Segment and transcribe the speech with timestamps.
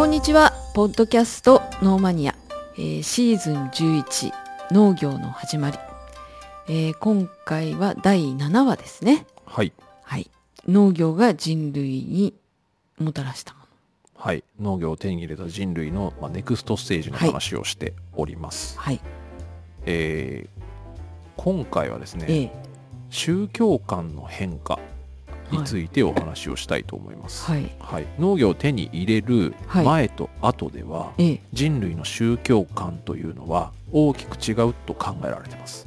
[0.00, 0.54] こんにちは。
[0.72, 2.34] ポッドキャストノーマニア、
[2.78, 4.32] えーシーズン11
[4.70, 5.76] 農業の始まり、
[6.70, 9.26] えー今回は第7話ですね。
[9.44, 9.74] はい。
[10.02, 10.30] はい。
[10.66, 12.32] 農業が人類に
[12.98, 13.66] もたらしたもの。
[14.14, 14.42] はい。
[14.58, 18.78] 農業を手に入れた人類の、まあ、ネクストステージの話をしております。
[18.78, 19.00] はい。
[19.84, 20.62] えー
[21.36, 22.52] 今回はですね、ええ。
[23.10, 24.78] 宗教観の変化
[25.50, 27.44] についてお話をしたいと思います。
[27.50, 27.70] はい。
[27.78, 28.06] はい。
[28.18, 29.84] 農業を手に入れるはい。
[29.84, 31.40] 前と後では、ええ。
[31.52, 35.86] 人類の宗教観というのは大きく違うと考えられてます。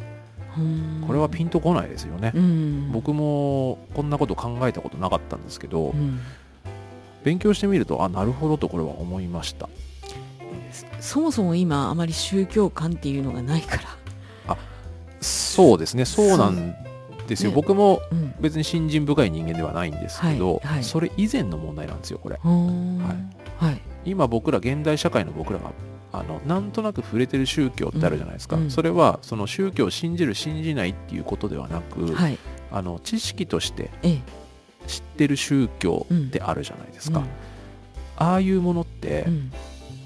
[1.07, 2.31] これはピンとこないですよね。
[2.35, 2.91] うん。
[2.91, 6.19] 僕もこんなこと考えたことなかったんですけど、うん。
[7.23, 9.69] 勉強してみるとあなるほどとこれは思いました。
[10.99, 13.83] そもそも今あまり宗教観っていうのがないから。
[15.23, 16.05] そうですね。
[16.05, 16.75] そうなん
[17.33, 17.55] ですよ、ね。
[17.55, 18.33] 僕もうん。
[18.39, 20.83] 別に信心深い人間ではないんですけど、はいはい。
[20.83, 22.39] それ以前の問題なんですよこれ。
[22.43, 23.15] は
[23.61, 23.65] い。
[23.65, 23.81] はい。
[24.05, 25.71] 今僕ら現代社会の僕らが
[26.11, 28.63] あのなんとなく触れてる宗教ってあるじゃないですか、うん。
[28.63, 32.37] うんそれはその宗教を信じる信じないっていうことではなく、はい。
[32.71, 34.21] あの知識としてええ。
[34.87, 37.23] 知ってる宗教ってあるじゃないですか、
[38.17, 39.51] ああいうものって、うん。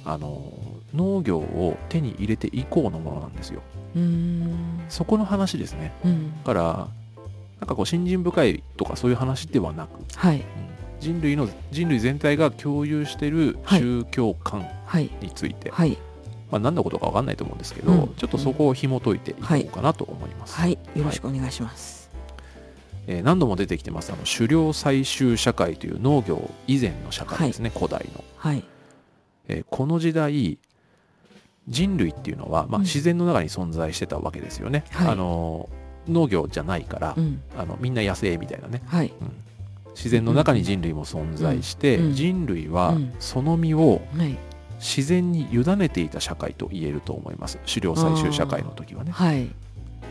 [0.06, 0.54] あの
[0.94, 3.62] 農業を手に入れて以降のものなんですよ。
[4.88, 5.92] そこの話ですね。
[6.06, 6.32] うん。
[6.38, 6.88] だから
[7.60, 10.38] なんかこう信心深いとかそういう話ではなく、はい。
[10.38, 10.44] うん
[11.00, 13.82] 人類の人類全体が共有しているはい。
[13.82, 15.12] 宗教観はい。
[15.22, 15.96] について、はい。
[16.50, 18.16] まあ、何のことか分かんないと思うんですけど、うん。
[18.16, 20.72] ちょっとそこを紐解いていこうかなと思います、はい。
[20.96, 22.10] よろしくお願いします。
[23.06, 24.12] えー何度も出てきてます。
[24.12, 28.64] あの狩猟採集社会という農業以前の社会ですね、古代の、はい。
[29.50, 30.58] えーこの時代
[31.70, 32.84] 人類っていうのは、まあ、うん。
[32.86, 35.08] 自然の中に存在してたわけですよね、はい。
[35.10, 35.70] あの
[36.10, 37.42] 農業じゃないから、うん。
[37.58, 38.82] あのみんな野生みたいなね。
[38.86, 39.14] はい。
[39.96, 42.06] 自然の中に人類も存在して、うん。
[42.08, 42.14] うん。
[42.14, 43.14] 人類はうん。
[43.20, 44.38] その身をはい。
[44.80, 47.58] 自然に委ねていた社会と言えると思います。
[47.68, 49.12] 狩猟採集社会の時はね。
[49.12, 49.50] はい。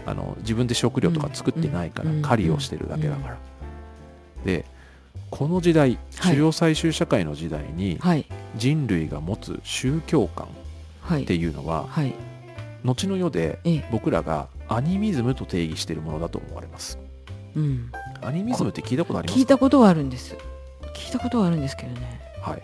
[0.05, 2.23] あの自分で食料とか作ってないからうん。
[2.23, 3.37] 狩りをしてるだけだから、
[4.45, 4.65] で
[5.31, 5.99] この時代はい。
[6.19, 8.27] 狩猟採集社会の時代にはい。
[8.57, 10.49] 人類が持つ宗教観
[11.01, 11.23] はい。
[11.23, 12.13] っていうのははい。
[12.85, 13.89] 後の世でええ。
[13.93, 16.99] 僕らがアニミズムと定義しているものだと思われます。
[17.55, 17.91] うん。
[18.23, 19.41] アニミズムって聞いたことありますか？
[19.41, 20.37] 聞いたことはあるんです。
[20.95, 22.21] 聞いたことはあるんですけどね。
[22.41, 22.63] はい。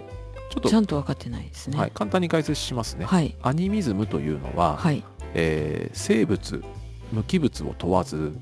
[0.51, 1.79] ちょっとちゃんと分かってないですね。
[1.79, 3.35] はい、簡単に解説しますね、はい。
[3.43, 5.03] アニミズムというのは、はい。
[5.35, 6.63] えー生物
[7.11, 8.33] 無機物を問わず、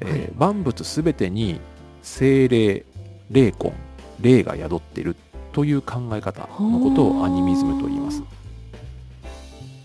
[0.00, 0.32] えーはい。
[0.36, 1.60] 万物すべてに
[2.02, 2.84] 精霊
[3.30, 3.72] 霊魂
[4.20, 5.14] 霊が宿っている
[5.52, 8.22] という考え方のことをアニミズムと言います。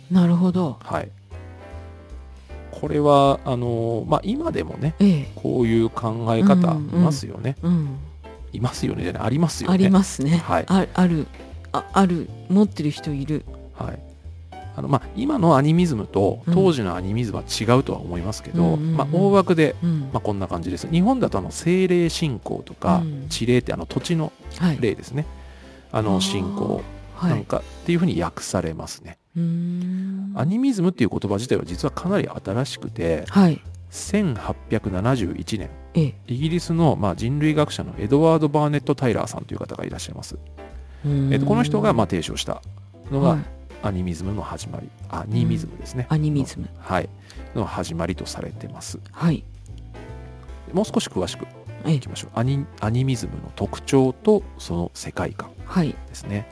[0.09, 0.77] なるほど。
[0.81, 1.11] はい、
[2.79, 5.31] これはあのーまあ、今でもねええ。
[5.35, 7.03] こういう考え方いうんうん。
[7.03, 7.55] ますよね。
[7.63, 7.97] うん。
[8.53, 9.03] いますよね。
[9.03, 9.73] じゃないありますよね。
[9.73, 10.37] ありますね。
[10.37, 10.65] はい。
[10.67, 11.27] あある
[11.71, 13.43] あある持ってる人いる。
[13.77, 13.99] はい。
[14.75, 16.53] あのまあ、今のアニミズムとうん。
[16.53, 18.97] 当時のアニミズムは違うとは思いますけど、うんうんうん。
[18.97, 19.99] まあ、大枠でうん。
[20.13, 20.87] まあ、こんな感じです。
[20.89, 23.25] 日本だとあの精霊信仰とかうん。
[23.29, 24.77] 地霊ってあの土地のはい。
[24.79, 25.25] 霊ですね。
[25.91, 26.05] ああー。
[26.05, 26.75] の信仰。
[26.75, 26.83] はい
[27.23, 29.17] なんかっていうふうに訳されますね。
[29.35, 30.33] うーん。
[30.35, 33.61] アニミズムっていう言葉自体は実はかなり新しくてはい。
[33.91, 35.69] 1871年。
[35.93, 36.15] ええ。
[36.27, 40.37] イギリスのまあ人類学者のエドワード・バーネット・タイラーさんという方がいらっしゃいます。
[41.31, 42.61] えっとこの人がまあ提唱した
[43.11, 43.37] のはい。
[43.37, 43.43] が
[43.83, 44.89] アニミズムの始まり。
[45.09, 46.07] アニミズムですね。
[46.09, 46.67] アニミズム。
[46.79, 47.09] はい。
[47.55, 48.99] の始まりとされてます。
[49.11, 49.43] はい。
[50.73, 51.45] もう少し詳しく
[51.85, 51.93] ええ。
[51.93, 52.31] いきましょう。
[52.39, 55.95] アニアニミズムの特徴とその世界観はい。
[56.09, 56.47] ですね、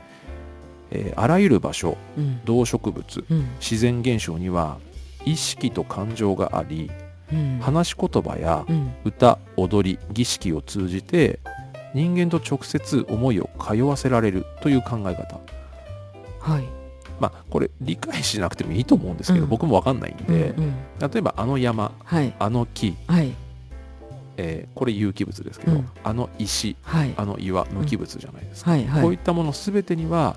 [0.96, 2.44] えーあらゆる場所うん。
[2.44, 3.46] 動植物うん。
[3.60, 4.78] 自然現象には
[5.24, 6.90] 意識と感情があり
[7.32, 7.58] うん。
[7.60, 8.92] 話し言葉やうん。
[9.04, 11.40] 歌踊り儀式を通じて
[11.94, 15.40] 人間と直接思いを通わせられるという考え方。
[16.40, 16.64] はい。
[17.18, 19.50] まあこれ理解しなくてもいいと思うんですけど、うん。
[19.50, 20.74] 僕もわかんないんで、うんうん。
[20.98, 22.34] 例えばあの山はい。
[22.38, 23.32] あの木、はい。
[24.36, 25.88] えーこれ有機物ですけど、うん。
[26.04, 27.14] あの石はい。
[27.16, 28.70] あの岩無機物じゃないですか。
[28.72, 29.02] はいはい。
[29.02, 30.36] こういったもの全てには、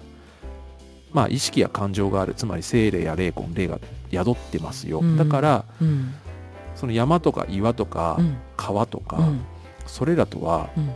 [1.12, 2.34] まあ、意識や感情がある。
[2.34, 3.80] つまり精霊や霊魂霊が
[4.12, 5.18] 宿ってますよ、うん。
[5.18, 6.14] だからうん。
[6.76, 8.38] その山とか岩とかうん。
[8.58, 9.42] 川とか、うん。
[9.88, 10.90] それらとは、うん。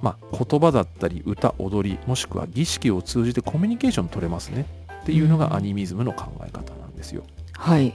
[0.00, 4.66] まあ、言葉だったり歌踊りもしくは儀式を通じてコミュニケーション取れますね。
[5.02, 5.40] っていうのうん。
[5.40, 7.22] がアニミズムの考え方なんですよ。
[7.52, 7.94] はい。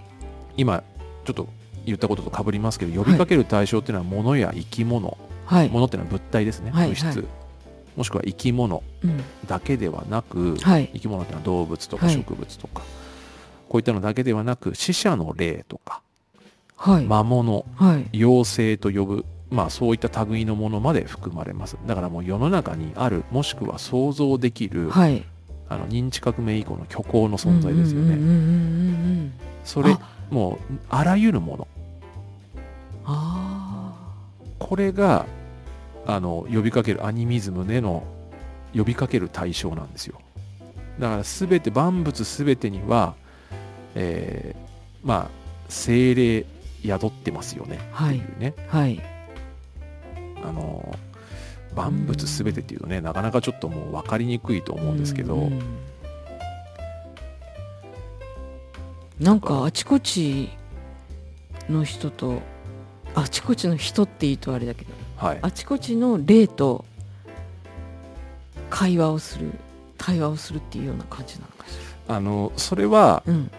[0.57, 0.83] 今
[1.25, 1.47] ちょっと
[1.85, 5.69] 言ったことと被りますけど呼びかける対象っていうのは物や生き物、はい。
[5.69, 7.25] 物っていうのは物体ですね、はい物質、はい
[7.95, 9.23] もしくは生き物うん。
[9.47, 10.89] だけではなく、はい。
[10.93, 12.15] 生き物っていうのは動物とかはい。
[12.15, 12.81] 植物とか、
[13.69, 16.01] こういったのだけではなく死者の霊とか
[16.75, 17.05] はい。
[17.05, 18.17] 魔物はい。
[18.17, 21.77] 妖精と呼ぶまあそういった類のものまで含まれます。
[21.85, 25.23] だからもう世の中にあるもしくは想像できるはい。
[25.69, 29.31] あの認知革命以降の虚構の存在ですよね。
[29.63, 29.99] それあ。
[30.29, 31.67] もうあらゆるもの。
[33.05, 33.93] あ
[34.59, 35.25] これが
[36.05, 38.03] あの呼びかけるアニミズムでの
[38.75, 40.19] 呼びかける対象なんですよ。
[40.99, 43.15] だから全て万物全てには、
[43.95, 44.63] えー
[45.05, 46.45] まあ精霊
[46.83, 47.79] 宿ってますよね。
[47.93, 48.17] あはい。
[48.17, 49.01] っていうね、はい。
[50.43, 50.97] あの
[51.75, 55.61] 万物全てっていうとねなかなかちょっともう分かりにくいと思うんですけど、うんうん
[59.19, 60.49] なんかあちこち
[61.69, 62.41] の人と
[63.15, 65.39] あちこちの人って言うとあれだけどはい。
[65.41, 66.85] あちこちの霊と
[68.69, 69.51] 会話をする
[69.97, 71.71] 対話をするっていうような感じなのかし
[72.07, 73.51] あのそれはらうん。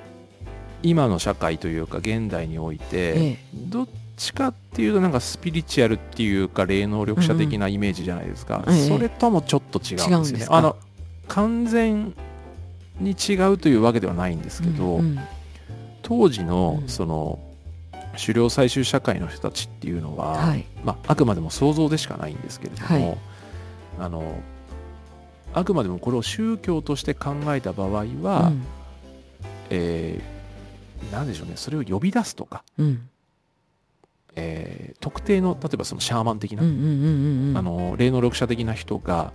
[0.82, 3.38] 今の社会というか現代において、ええ。
[3.54, 8.88] どっちかっていうとなんかスピリチュアルっていうか霊能力者的なイメージじゃないですか、うんうんええ。
[8.88, 10.76] それともちょっと違うんですよねあの
[11.28, 12.14] 完全
[13.00, 15.18] に違うというわけではないんですけど、うんうん。
[16.02, 16.88] 当時のうん。
[16.88, 17.38] その
[18.14, 20.64] 狩猟採集社会の人たちっていうのは、はい。
[20.84, 23.18] まあ、あくまでも想像でしかないんですけれども、はい。
[24.00, 24.40] あの
[25.52, 28.62] あくまでもこれを宗教として考えた場合は、うん。
[29.70, 30.34] えー
[31.12, 33.08] なんでしょうねそれを呼び出すとか、うん。
[34.36, 36.62] えー特定の例えばそのシャーマン的な、
[37.96, 39.32] 霊能力者的な人が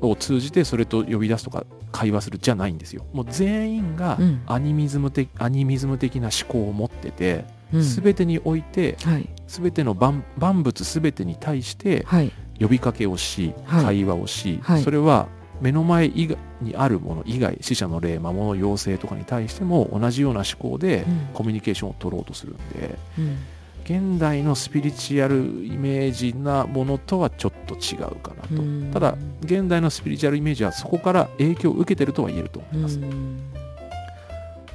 [0.00, 3.04] を通じてそれと呼び出すとか会話するじゃないんですよ。
[3.12, 4.42] もう全員がうん。
[4.46, 7.82] アニミズム的、アニミズム的な思考を持ってて、うん。
[7.82, 9.28] 全てにおいてはい。
[9.46, 12.32] 全ての万万物全てに対してはい。
[12.60, 13.84] 呼びかけをし、はい。
[13.84, 14.82] 会話をし、はい。
[14.82, 15.28] それは
[15.60, 21.28] 目の前以外にあるもの以外死者の霊魔物妖精とかに対しても同じような思考でうん。
[21.34, 23.38] コミュニケーションを取ろうとするんでうん
[23.84, 28.90] 現代のスピリチュアルイメージなものとはちょっと違うかなと、うん。
[28.92, 33.52] ただ現代のスピリチュアルイメージはそこから影響を受けてるとは言えると思います、うん。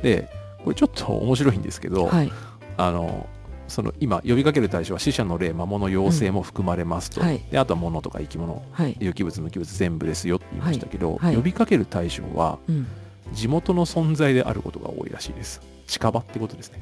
[0.02, 0.30] で
[0.64, 2.32] これちょっと面白いんですけど、はい。
[2.78, 3.28] あの
[3.68, 7.40] その今呼びかける対象は死者の霊魔物妖精も含まれますと、うんはい。
[7.52, 8.64] であとは物とか生き物。
[8.72, 8.96] はい。
[9.00, 11.20] 有機物無機物全部ですよって言いましたけど、はい。
[11.28, 11.36] はい。
[11.36, 12.88] 呼びかける対象はうん。
[13.34, 16.80] 地元の存在であることが多いらしいです近場ってことですね。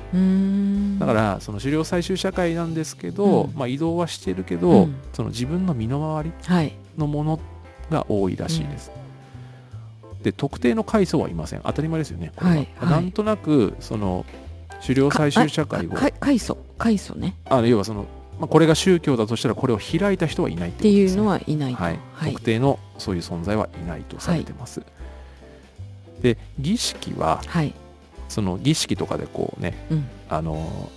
[0.99, 3.53] だからその狩猟採集社会なんですけど、うん。
[3.53, 4.95] まあ、移動はしてるけど、うん。
[5.13, 6.73] その自分の身の回りはい。
[6.97, 7.39] のもの
[7.89, 8.91] が多いらしいです、
[10.23, 11.61] で特定の階層はいません。
[11.63, 12.89] 当たり前ですよねこれは、はいはい。
[12.89, 14.25] なんとなくその
[14.81, 15.89] 狩猟採集社会を
[16.19, 17.35] 階層階層ね。
[17.49, 18.05] あ要はその、
[18.39, 21.81] まあ、これが宗教だとしたらこれを開いた人はいないっっていうのはいないと。
[21.81, 24.81] はい、特定のそういう存在はいないとされてます、
[26.21, 27.73] で儀式ははい
[28.33, 30.07] その儀式とかでこうねうん。
[30.27, 30.89] あの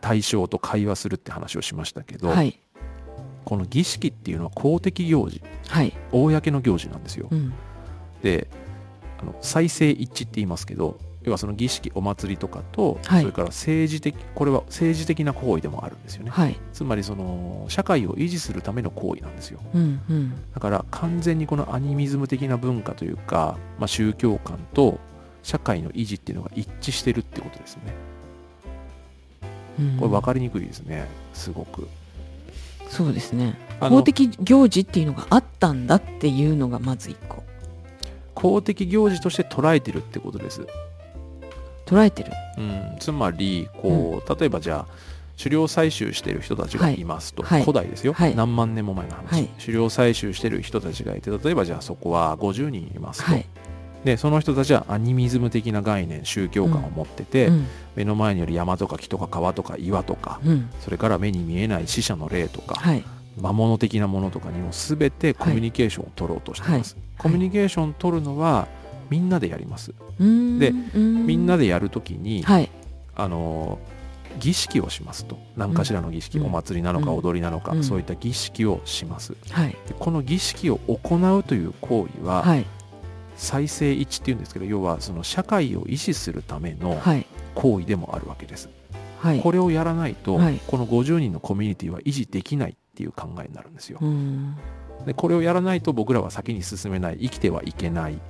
[0.00, 2.58] 対象と会話するって話をしましたけど、はい。
[3.44, 5.92] この儀式っていうのは公的行事はい。
[6.12, 7.52] 公の行事なんですよ、うん。
[8.22, 8.48] で
[9.20, 13.20] あの再生一致って言いますけど要はその儀式お祭りとかと、はい。
[13.22, 16.56] それから政治的これは政治的な行為でもあるんですよね、はい。
[16.72, 19.60] つまりその社会を維持するための行為なんですよ。
[19.74, 20.34] うんうん。
[20.54, 25.00] だから完全にこのアニミズム的な文化というか、まあ、宗教観と
[25.42, 27.94] 社会の維持っていうのが一致してるってことですよね。
[29.80, 29.96] うん。
[29.98, 31.88] これ分かりにくいですねすごく。
[32.88, 33.56] そうですね。
[33.80, 37.44] 公的行事っていうのがあったんだっていうのがまず一個。
[38.34, 40.66] 公的行事として捉えてるってことです、
[41.86, 42.32] 捉えてる。
[42.56, 44.92] うん、つまりこう、例えばじゃあ
[45.36, 47.04] 狩猟採集してる人たちがい。
[47.04, 47.62] ますと、はい。
[47.62, 48.34] 古代ですよ、はい。
[48.34, 49.46] 何万年も前の話、はい。
[49.58, 53.46] 狩猟採集してる人たちがいて例えばじゃあそこは50人いますと、はい
[54.04, 57.66] でその人たちはアニミズム的な概念宗教観を持ってて、うん。
[57.96, 60.70] 目の前による山とか木とか川とか岩とかうん。
[60.80, 63.04] それから目に見えない死者の霊とか、はい。
[63.40, 67.04] 魔物的なものとかにも全てコミュニケーションを取ろうとしています、はい。
[67.18, 68.68] コミュニケーションを取るのは
[69.10, 71.26] みんなでやります、でうん。
[71.26, 72.70] みんなでやるときに、はい。
[73.16, 73.78] あの
[74.38, 75.38] 儀式をしますと。
[75.56, 76.46] 何かしらの儀式、うん。
[76.46, 77.16] お祭りなのかうん。
[77.16, 77.84] 踊りなのか、うん。
[77.84, 79.34] そういった儀式をします。
[79.50, 79.70] はい。
[79.70, 82.66] でこの儀式を行うという行為は、はい
[83.38, 87.26] 再生一致っていうんですけど要はその社会を維持するためのはい。
[87.54, 88.68] 行為でもあるわけです、
[89.18, 89.40] はい。
[89.40, 90.60] これをやらないと、はい。
[90.66, 93.98] この50人のコミュニティは維持できないっていう考えになるんですよ。
[94.00, 94.54] うん。
[95.06, 98.20] でこれをやらないと僕らは先に進めない生きてはいけない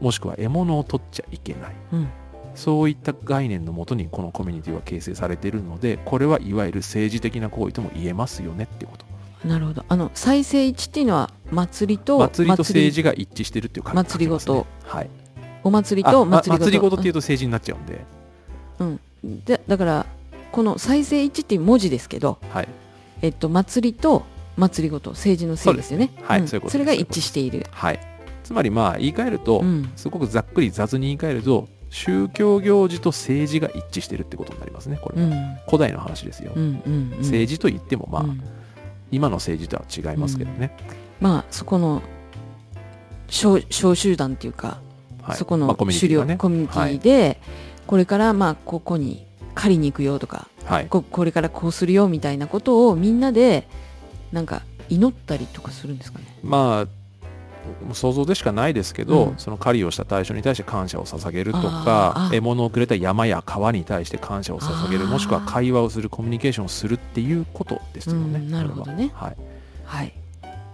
[0.00, 1.76] もしくは獲物を取っちゃいけない。
[1.92, 2.08] うん。
[2.54, 9.04] そういった概念のもとにこのコミュニティは形成されているのでこれはいわゆる政治的な行為とも言えますよねってこと
[9.44, 9.84] なるほど。
[9.88, 14.66] あの再生一致っていうのは祭りと祭りと政治が一致してるっていう感じ祭りごと。
[14.84, 15.10] はい。
[15.62, 16.58] お祭りあと祭りごと。
[16.58, 18.04] ま祭りごとっていうと政治になっちゃうんで、
[18.78, 19.00] うん。
[19.44, 20.06] でだから
[20.52, 22.68] この再生一致っていう文字ですけどはい。
[23.22, 24.24] えっと祭りと
[24.56, 26.10] 祭りごと政治のせいですよね。
[26.22, 26.48] はいん。
[26.48, 26.72] そういうことです。
[26.72, 27.66] それが一致している。
[27.70, 28.00] はい。
[28.42, 29.90] つまりまあ言い換えると、うん。
[29.96, 35.56] すごくざっくり雑に言い換えると宗教行事と政治が一致してるってことになりますねこれは、うん。
[35.66, 37.18] 古代の話ですよ、うんうんうん。
[37.18, 38.42] 政治と言ってもまあ、うん
[39.10, 40.76] 今の政治とは違いますけどね、
[41.20, 42.02] まあそこの
[43.28, 44.80] 小小集団っていうか、
[45.22, 45.36] はい。
[45.36, 46.34] そこのまあコミュニテ狩ィがね。
[46.34, 47.40] 猟コミュニティで、
[47.86, 53.68] これからまあここに狩りに行くよとかはい、ここれからこうするよみたいなことをみんなで
[54.32, 56.24] なんか祈ったりとかするんですかね。
[56.42, 56.86] まあ
[57.92, 59.38] 想像でしかないですけど、うん。
[59.38, 69.10] その狩りをした対象に対して感謝を捧げるとかあ獲物をくれた山や川に対して感謝を捧げるもしくは会話をするコミュニケーションをするっていうことですよね、うんなるほどね。
[69.14, 69.36] ははい。
[69.84, 70.12] はい。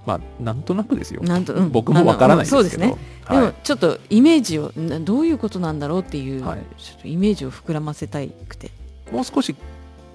[0.07, 1.71] まあなんとなくですよ、なんと、うん。
[1.71, 2.97] 僕もわからないですけど、そうですね。
[3.29, 3.47] ではい。
[3.47, 6.59] もちょっとイメージをなどういうことなんだろうっていう、はい。
[6.77, 8.71] ちょっとイメージを膨らませたいくて。
[9.13, 9.55] もう少し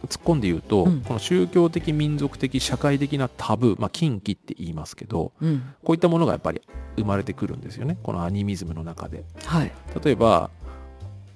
[0.05, 1.01] 突っ込んで言うと、うん。
[1.01, 5.73] この宗教的民族的社会的なタブー、まあ、禁忌って言いますけどうん。
[5.83, 6.61] こういったものがやっぱり
[6.97, 9.25] 生まれてくるんですよねこのアニミズムの中で。
[9.45, 9.71] はい。
[10.03, 10.49] 例えば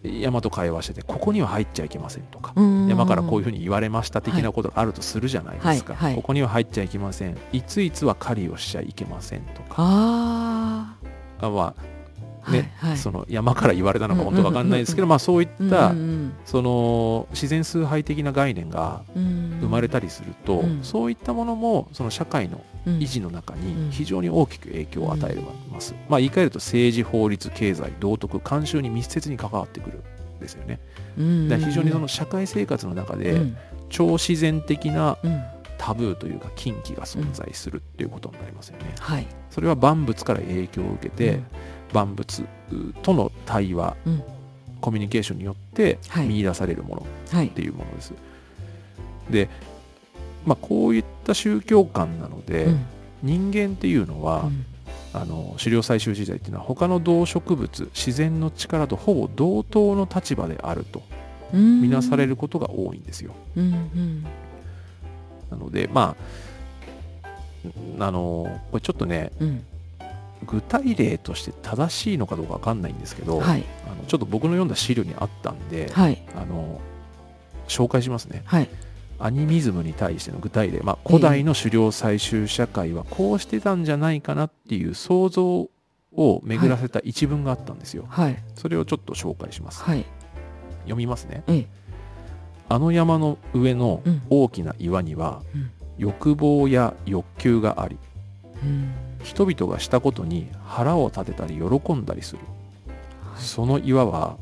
[0.04, 6.16] 山と会話しててここには入っちゃいけませんとか山山からこういうふうに言われました的なことがあるとするじゃないですか、はいはい。
[6.16, 7.38] ここには入っちゃいけません。
[7.52, 9.76] いついつは狩りをしちゃいけませんとか。
[9.78, 10.96] あ
[11.40, 12.01] あまあ。
[12.44, 12.98] あね、はいはい。
[12.98, 19.24] その山から言われたのか本当わかんないですけど、うんまあそういった、うんその自然崇拝的な概念がうん。
[19.26, 20.84] うん生まれたりすると、うん。
[20.84, 22.98] そういったものもその社会のうん。
[22.98, 23.88] 維持の中うん。
[23.88, 25.36] に非常に大きく影響を与え
[25.72, 30.04] ます、まあ言い換えると政治法律経済道徳慣習に密接に関わってくる
[30.38, 30.80] んですよね。
[31.18, 33.58] うんだ非常にその社会生活の中でうん。
[33.90, 35.44] 超自然的なうん。
[35.78, 38.94] タブーというか禁忌が存在するっていうことになりますよね。
[39.00, 39.26] はい。
[39.50, 41.46] それは万物から影響を受けて、うん
[41.94, 42.46] 万物
[43.02, 44.24] との対話、うん。
[44.80, 46.28] コミュニケーションによってはい。
[46.28, 47.48] 見出されるものはい。
[47.48, 47.52] っ。
[47.52, 48.14] ていうものです。
[49.30, 49.50] で、
[50.46, 52.86] まあ、こういった宗教観なので、うん。
[53.22, 54.66] 人間っていうのは、うん。
[55.14, 61.04] あの狩猟採集時代っていうのは他の動植物自然の力とほぼ同等の立場であると
[61.54, 61.82] うん。
[61.82, 63.34] 見なされることが多いんですよ。
[63.58, 63.68] うんう
[64.00, 64.24] ん。
[65.50, 66.16] なのでま
[68.00, 69.66] ああのこれちょっとねうん
[70.46, 73.64] 具体例として正しいのかどうかわかんないんですけど、はい。
[73.86, 76.22] あのちょっと僕の読んだ資料にあったんで、はい。
[76.36, 76.80] あの
[77.68, 78.44] 紹介しますね。
[78.46, 78.70] はい。
[79.20, 85.70] アニミズムに対しての具体例、まあ、古代の狩猟採集社会はこうしてたんじゃないかなっていう想像
[86.14, 88.06] を巡らせた一文があったんですよ。
[88.10, 88.44] はい。
[88.56, 89.84] それをちょっと紹介します。
[89.84, 90.06] はい。
[90.84, 91.44] 読みますね。
[91.48, 91.68] ええ。
[92.68, 94.22] あの山の上のうん。
[94.30, 95.72] 大きな岩にはうん。
[96.02, 97.98] 欲望や欲求があり、
[98.64, 98.92] うん
[99.24, 102.40] 人々がしたことに腹を立てたり喜んだりする。
[103.38, 104.38] その岩は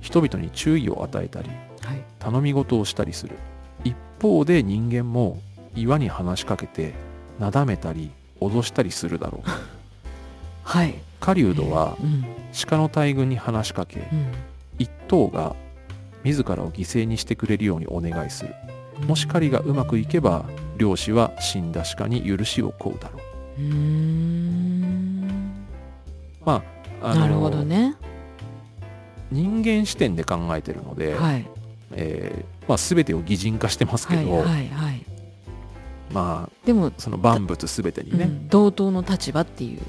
[0.00, 1.50] 人々に注意を与えたり、
[1.80, 2.04] はい。
[2.18, 3.36] 頼み事をしたりする。
[3.84, 5.40] 一方で人間も
[5.74, 6.94] 岩に話しかけて
[7.38, 9.50] なだめたり脅したりするだろう。
[10.62, 10.94] はい。
[11.20, 12.24] 狩人はうん。
[12.68, 14.32] 鹿の大群に話しかけうん。
[14.78, 15.54] 一頭が
[16.24, 18.54] 自らを犠牲にしてくれるようにお願いする
[19.06, 20.44] もし狩りがうまくいけば
[20.76, 23.25] 漁師は死んだ鹿に許しを請うだろう
[23.58, 23.64] うー。
[23.64, 25.66] ん
[26.44, 26.62] ま
[27.02, 27.94] ああのなるほどね。
[29.30, 31.46] 人間視点で考えてるので、はい。
[31.92, 35.04] えーまあ、全てを擬人化してますけど、はいはいはい。
[36.12, 39.80] まあでもその万物全てにね、うん同等の立場っていう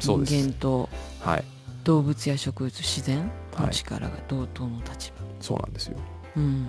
[0.00, 0.34] そうです。
[0.34, 0.88] 人間と
[1.20, 1.44] はい。
[1.84, 3.74] 動物や植物自然のはい。
[3.74, 5.96] 力が同等の立場、そうなんですよ。
[6.36, 6.68] うん。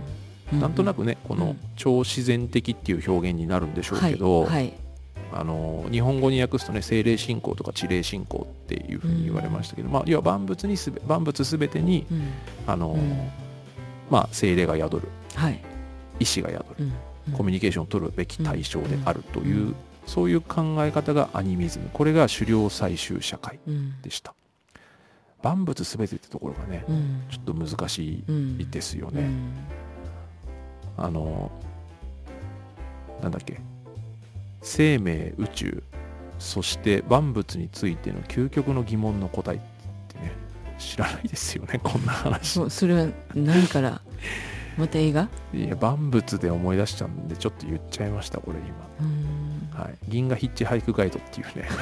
[0.59, 1.59] なんとなくね、このうん。
[1.75, 4.49] 超自然的っていう表現になるんでしょうけど、はい。
[4.51, 4.73] はい
[5.35, 12.31] あの日本語に訳すとね精霊信仰とか地霊信仰っていうふうに言われましたけど、まあ、要は万物にすべ万物すべてにうん。
[12.67, 13.29] あの、うん。
[14.09, 15.09] まあ、精霊が宿る。
[15.35, 15.59] はい。
[16.19, 16.85] 意志が宿る、
[17.27, 17.33] うん。
[17.33, 19.75] コミュニケーションを取るべき対象であるという、うん。
[20.05, 21.89] そういう考え方がアニミズム。
[21.93, 24.01] これが狩猟採集社会うん。
[24.01, 24.33] でした。
[25.41, 27.23] 万物すべてってところがねうん。
[27.29, 29.53] ちょっと難しうんいですよね、うん。
[30.97, 31.51] あの
[33.21, 33.59] なんだっけ？
[34.63, 35.83] 生命宇宙
[36.39, 39.59] そして万物についての究極の疑問の答えっ
[40.07, 40.31] てね
[40.79, 42.47] 知らないですよねこんな話。
[42.49, 44.01] そうそれは何から？
[44.77, 45.29] また映画？
[45.53, 48.65] いや万物で思い出しちゃうんでちょっと言っちゃいましたこれうん。
[49.71, 49.95] 今はい。
[50.09, 51.69] 銀河ヒッチハイクガイドっていうね。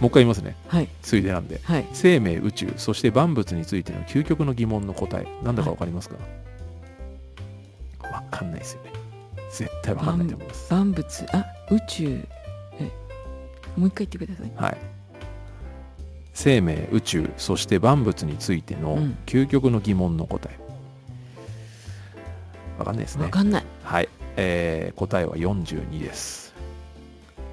[0.00, 0.54] もう一回言いますね。
[0.68, 0.88] はい。
[1.00, 1.60] ついでなんで。
[1.64, 1.86] はい。
[1.94, 5.26] 生命宇宙そして万物についての究極の疑問の答え。
[5.42, 6.16] なんだかわかりますか？
[8.12, 8.90] わかんないですよね
[9.56, 10.72] 絶対わかんないと思います。
[10.72, 12.28] 万物あ宇宙。
[12.78, 12.90] え
[13.76, 14.52] もう一回言ってください。
[14.56, 14.78] はい。
[16.34, 19.16] 生命宇宙そして万物についてのうん。
[19.26, 20.58] 究極の疑問の答え。
[22.78, 23.24] わかんないですね。
[23.24, 23.64] わかんない。
[23.82, 26.54] はい、えー答えは42です。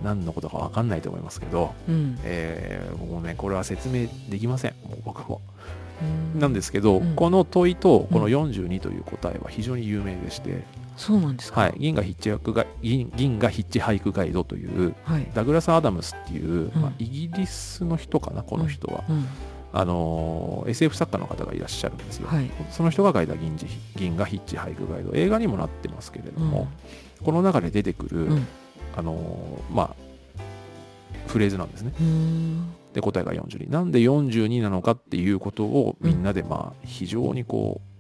[0.03, 2.19] 何のことか分かんないと思いますけど、うん。
[2.25, 4.73] えーもうねこれは説明できません。
[4.83, 5.39] もう僕も。
[6.33, 6.41] うん。
[6.41, 7.15] なんですけど、うん。
[7.15, 8.33] この問いとこのうん。
[8.33, 10.63] 42という答えは非常に有名でして、
[10.95, 11.61] そうなんですか？
[11.61, 15.29] はい、銀河ヒッチハイクガイ銀銀河ヒッチハイクガイドというはい。
[15.33, 16.81] ダグラス・アダムスっていう、うん。
[16.81, 19.25] まあ、イギリスの人かなこの人は、うん。
[19.73, 22.49] あのー SF 作家の方がいらっしゃるんですよ、はい。
[22.71, 25.13] その人が書いた銀次銀河ヒッチハイクガイド。
[25.13, 26.67] 映画にもなってますけれども、
[27.23, 28.47] この中で出てくる、うん。
[28.95, 29.95] あのーまあ
[31.27, 31.93] フレーズなんですね。
[31.99, 32.73] うん。
[32.93, 37.92] で答えが42なんで42なのかっていうことをみんなでまあ非常にこう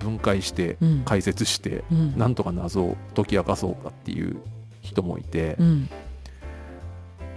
[0.00, 1.02] 分解してうん。
[1.04, 2.18] 解説してうん。
[2.18, 4.36] なんとか謎を解き明かそうかっていう
[4.82, 5.56] 人もいて。
[5.60, 5.88] うん。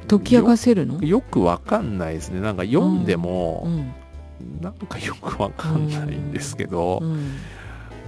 [0.08, 1.02] 解き明かせるの？
[1.04, 2.42] よくわかんないですね。
[2.42, 3.94] なんか読んでうもん。
[4.62, 7.38] なんかよくわかんないんですけどうん。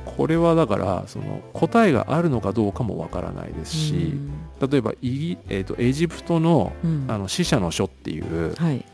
[0.03, 4.13] これはだからその答えがあるのかどうかもわからないですし
[4.62, 7.05] 例えばイギ、えー、とエジプトのうん。
[7.07, 8.85] あの死者の書っていうはい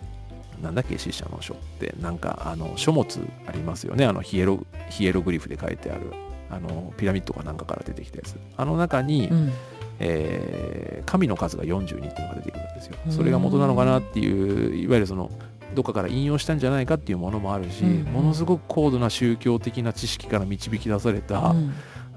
[0.61, 1.93] なんだっけ死者の書って。
[1.99, 4.05] なんかあの書物ありますよね。
[4.05, 6.11] あのヒエロヒエログリフで書いてある。
[6.49, 8.35] あのピラミッドかなんかから出てきたやつ。
[8.57, 9.51] あの中に、うん。
[9.99, 12.95] えー神の数が42っていうのが出てくるんですよ。
[13.07, 13.11] うん。
[13.11, 15.31] それが元なのかなっていういわゆるその
[15.73, 18.03] どっかから引用したんじゃないかっていうものもあるし、うん。
[18.11, 21.73] ものすごく高度な宗教的な知識から導き出された、うん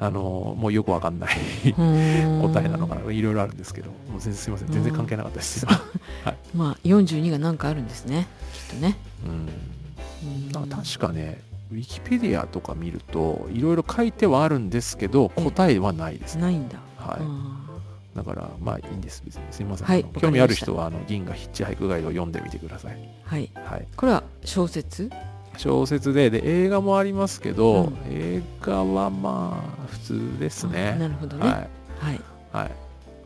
[0.07, 1.35] あのもうよくわかんない
[1.67, 2.43] うん。
[2.43, 3.13] 答えなのかな。
[3.13, 4.69] いろいろあるんですけどもう全然すいません。
[4.69, 5.67] 全然関係なかったです、
[6.55, 8.27] まあ42が何かあるんですね。
[8.53, 8.97] きっとね。
[9.25, 9.49] うん。
[10.29, 10.53] うん。
[10.53, 11.41] なんか確かね、
[11.73, 15.45] ウィキペディアとか見ると、いろいろ書いてはあるんですけど、ええ。
[15.45, 16.43] 答えはないですね。
[16.43, 16.79] ないんだ。
[16.99, 17.19] はい。
[17.21, 17.55] あ
[18.15, 19.43] だから、まあいいんです、別に。
[19.51, 19.87] すいません。
[19.87, 20.05] はい。
[20.21, 22.95] 興味ある人は、あの、銀河ヒッチハイクガイドを読んでみてください。
[22.95, 23.51] ーはい。
[23.55, 23.87] はい。
[23.97, 25.11] これは小説？
[25.57, 30.97] 小説で、で、映画もありますけど、うん映画はまあ、普通ですあね。
[30.99, 31.55] なるほどねはい。
[31.99, 32.21] はい
[32.53, 32.71] はい。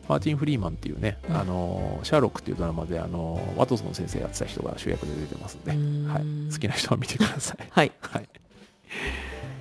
[0.07, 6.23] マーティン・フリーマンっていうね、うんあの、シャーロックっていうドラマで、あの、ワトソン先生やってた人が主役で出てますんで、んはい。
[6.51, 7.57] 好きな人は見てください。
[7.69, 8.29] はいはい。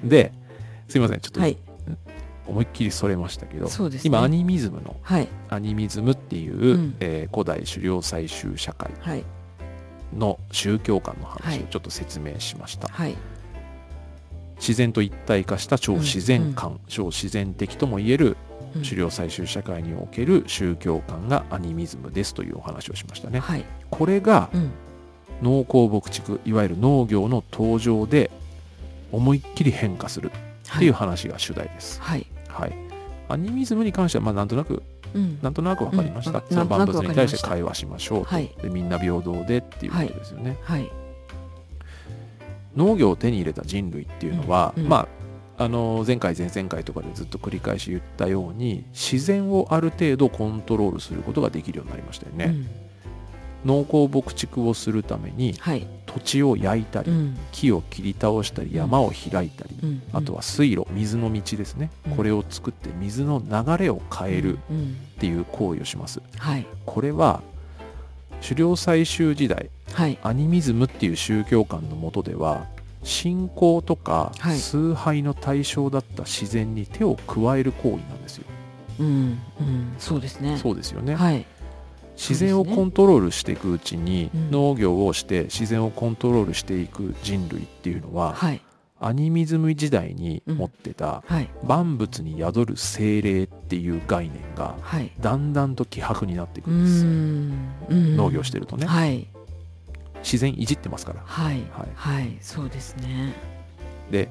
[0.05, 0.33] で、
[0.89, 1.57] すいません、ちょっとはい
[2.47, 9.25] 思いっきりそれましたけど、そうですね今、アニミズムの、はいアニミズムっていう、うんえー古代狩猟採集社会はい
[10.17, 12.89] の宗教観のはい話をちょっと説明しました。
[12.89, 13.17] はい
[14.59, 18.37] 自然と一体化した超自然観、超自然的ともいえる
[18.75, 23.39] うん狩猟採集社会における宗教観がアニミズムですというお話をしましたね。
[23.41, 24.71] はいこれがうん
[25.43, 28.31] 農耕牧畜、いわゆる農業の登場で
[29.13, 30.33] 思いっきり変化する
[30.77, 32.01] っていう話が主題です。
[32.03, 32.73] はいはい。
[33.29, 34.83] アニミズムに関しては、まあ、なんとなく、
[35.15, 35.39] うん。
[35.43, 36.39] なんとなく分かりました。
[36.39, 36.45] うん。
[36.49, 38.51] その万物に対して会話しましょうと、はい。
[38.63, 38.69] で。
[38.69, 40.59] みんな平等でっていうことですよね。
[40.63, 40.91] はい。
[42.77, 44.85] 農業を手に入れた人類っていうのは、うん。
[44.85, 44.89] うん。
[44.89, 45.09] ま
[45.57, 52.88] あ、あの前回前々回とかでずっと繰り返し言ったように自然をある程度コントロールすることができるようになりましたよね、うん
[53.65, 55.87] 農耕牧畜をするためにはい。
[56.07, 57.37] 土地を焼いたり、うん。
[57.53, 60.03] 木を切り倒したり山を開いたり、うん。
[60.13, 62.17] あとは水路水の道ですね、うん。
[62.17, 64.97] これを作って水の流れを変えるうん。
[65.17, 66.23] っていう行為をします。
[66.39, 66.67] はい。
[66.87, 67.43] これは
[68.43, 70.19] 狩猟採集時代はい。
[70.23, 72.67] アニミズムっていう宗教観のもとでは
[73.03, 74.59] 信仰とかはい。
[74.59, 78.45] 崇拝の対象だった自然に手を加える行為なんですよ。
[79.01, 79.07] うん。
[79.07, 79.95] うん。
[79.99, 80.57] そうですね。
[80.57, 81.15] そうですよね。
[81.15, 81.45] はい
[82.19, 84.51] 自然をコントロールしていくうちにうん。
[84.51, 88.61] 農業をして自然をコントロールしていく人類っていうのははい。
[89.01, 91.49] アニミズム時代に持ってたはい。
[91.65, 95.13] 万物に宿る精霊っていう概念がはい。
[95.21, 97.05] だんだんと希薄になっていくうんです。
[97.05, 97.69] ん。
[97.89, 98.17] うん。
[98.17, 98.87] 農業してるとね。
[98.87, 99.29] はい。
[100.25, 101.21] 自然いじってますから。
[101.25, 101.55] はい。
[101.71, 101.89] はい。
[101.95, 102.37] はい。
[102.41, 103.35] そうですね。
[104.11, 104.29] で、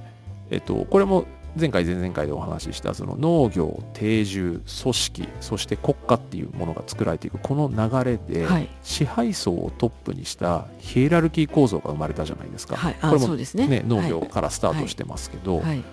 [0.49, 1.25] えっと、これも
[1.57, 8.69] 前回前々回でお話ししたその農業定住組織そして国家っていうものが作られていくこの流れで、はい。
[8.83, 12.97] 支配層をトップにしたヒエラルキー構造が生まれたじゃないですか、はい。
[13.01, 13.67] あこれもね。
[13.67, 15.83] ね農業からスタートしてますけど、はい。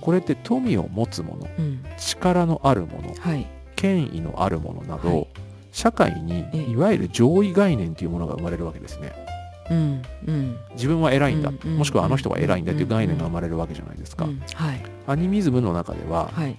[0.00, 1.84] これって富を持つ者うん。
[1.98, 3.46] 力のある者はい。
[3.74, 5.28] 権威のある者など、はい。
[5.72, 6.70] 社会にええ。
[6.70, 9.25] いわゆる上位概念というものが生まれるわけですね
[9.70, 10.56] うんうん。
[10.74, 14.82] 自分は偉いんだ、うんうんもしくはあの人は偉いんだという概念が生まれるわけじゃないですか、うんはい。
[15.06, 16.56] アニミズムの中でははい。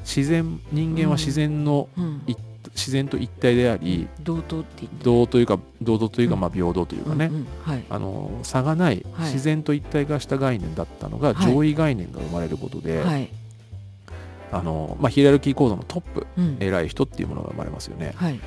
[0.00, 1.88] 自然人間は自然の、
[2.74, 4.64] 自然と一体であり、同等
[5.02, 6.40] 同というか同等というかうん。
[6.40, 7.84] まあ平等というかね、うんうんはい。
[7.90, 9.32] あの差がないはい。
[9.32, 11.52] 自然と一体化した概念だったのがはい。
[11.52, 13.30] 上位概念が生まれることで、はい。
[14.50, 16.56] あのまあ、ヒエラルキー構造のトップうん。
[16.60, 18.12] 偉い人っていうものが生まれますよね。
[18.16, 18.40] はい。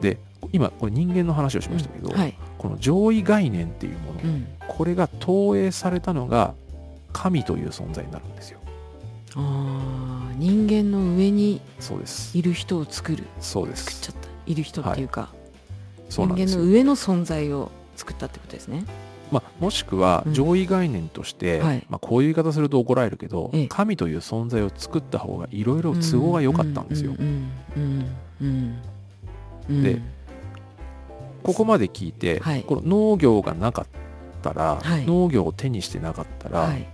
[0.00, 0.18] で
[0.52, 2.18] 今これ人間の話をしましたけど、うん。
[2.18, 4.46] はいこの上位概念っていうもの、うん。
[4.66, 6.54] これが投影されたのが
[7.12, 8.58] 神という存在になるんですよ。
[9.36, 11.60] あー人間の上に
[12.32, 13.24] いる人を作る。
[13.38, 13.84] そうです。
[14.00, 14.28] 作っちゃった。
[14.50, 15.28] いる人っていうか、
[16.08, 16.62] そうなんですよ。
[16.62, 18.86] 人間の上の存在を作ったってことですね。
[19.30, 20.32] まあ、もしくはうん。
[20.32, 21.86] 上位概念として、はい。
[21.90, 23.66] まあ、こういう言い方すると怒られるけど、ええ。
[23.68, 27.14] 神という存在を作った方がいろいろ都合が良かったんですよ。
[27.18, 28.06] うんうん
[28.40, 28.78] うん
[29.68, 29.82] うん。
[29.82, 30.00] で
[31.44, 32.62] ここまで聞いて、はい。
[32.62, 33.86] この農業がなかっ
[34.42, 35.06] たら、はい。
[35.06, 36.86] 農業を手にしてなかったら、はい。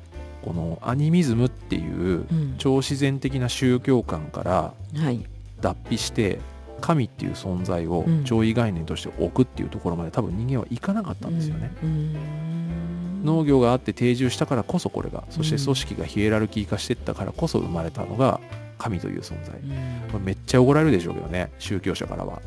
[0.43, 2.55] このアニミズムっていううん。
[2.59, 5.25] 超自然的な宗教観からはい。
[5.61, 6.41] 脱皮して
[6.81, 8.25] 神っていう存在をうん。
[8.25, 11.71] 上位概念として置くっていうところまで多分人間はいかなかったんですよね。
[11.83, 13.25] うん。
[13.25, 18.41] 農業があって定住したからこそこれがそして組織がヒエラルキー化していったからこそ生まれたのが
[18.79, 19.69] 神という存在、うん。
[20.11, 22.41] まあめっちゃ怒られるでしょうけどね宗教者からは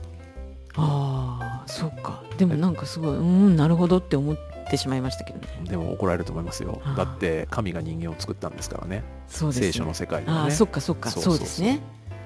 [0.76, 2.24] ああそうか。
[2.38, 4.38] でもなんかすごいうんなるほどって思っ
[4.70, 5.48] てしまいましたけどね。
[5.70, 6.82] でも怒られると思いますよ。
[6.98, 9.04] だって神が人間を作ったんですからね。
[9.28, 9.66] そうですね。
[9.68, 10.42] 聖書の世界ではね。
[10.42, 11.12] ああそっかそっか。
[11.12, 11.38] そうそうそう。
[11.38, 11.80] そうですね。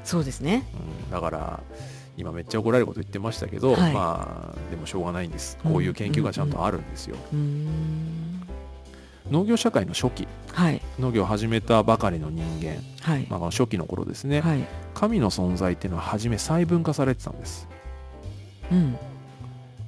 [0.04, 0.64] そうですね。
[1.06, 1.60] うん、だから
[2.16, 3.94] 今めっちゃ怒られること言ってましたけど、はい。
[3.94, 5.58] まあでもしょうがないんです。
[5.64, 8.42] うんこういう研究がちゃんとあるんですよ、うーん
[9.30, 10.28] 農業社会の初期。
[10.54, 10.82] はい。
[11.00, 13.28] 農業を始めたばかりの人間、はい。
[13.30, 14.66] まあ、初期の頃ですね、はい。
[14.94, 17.68] 神の存在っていうのは初め細分化されてたんです
[18.72, 18.98] うん。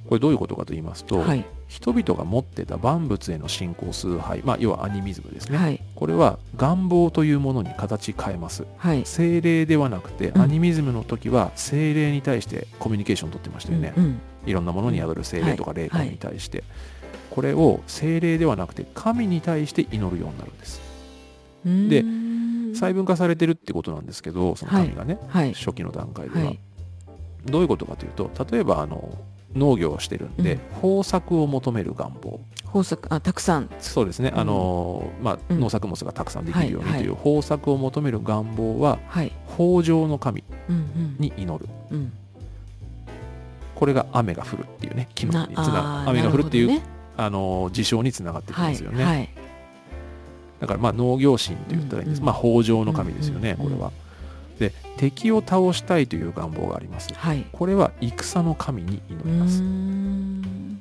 [0.08, 1.44] これどういうことかと言いますと、はい。
[1.68, 5.80] 人々が持ってた万物への信仰崇拝、まあ、要はアニミズムですね、はい。
[5.94, 8.66] これは願望というものに形変えます。
[8.76, 9.02] はい。
[9.04, 10.42] 精霊ではなくて、うん。
[10.42, 14.20] アニミズムの時は精霊に対してコミュニケーション取ってましたよね、うん。
[14.46, 16.64] いろんなものに宿る精霊とか霊感に対して、
[17.30, 20.80] これを精霊ではなくて神に対して祈るようになるんです。
[21.64, 21.88] うん。
[21.88, 22.30] でうん
[22.74, 25.54] 細分化されてるってことなんですけどその神がね、はい。
[25.54, 26.58] 初期の段階では、はい
[27.44, 29.16] どういうことかというと例えばあの
[29.54, 30.90] 農業をしてるんで、うん。
[30.90, 32.40] 豊作を求める願望。
[32.66, 33.68] 豊作あたくさん。
[33.80, 34.40] そうですね、うん。
[34.40, 35.60] あのまあ、うん。
[35.60, 37.08] 農作物がたくさんできるようにはいとい。
[37.10, 39.32] う豊作を求める願望ははい。
[39.58, 40.44] 豊穣の神
[41.18, 41.68] に祈る。
[41.90, 42.12] うん。
[43.74, 46.82] これが雨が降るっていうね機能なにつな雨が降るっていう、
[47.16, 48.90] あの事象につながってくるんほどね。
[48.90, 49.34] ですよね、
[50.60, 53.90] だからまあ農業神って言ったらいいんです、まあ豊穣の神ですよね、これは
[54.60, 57.12] で敵を倒したいという願望があります。
[57.14, 57.44] はい。
[57.50, 59.62] これは戦の神に祈うります、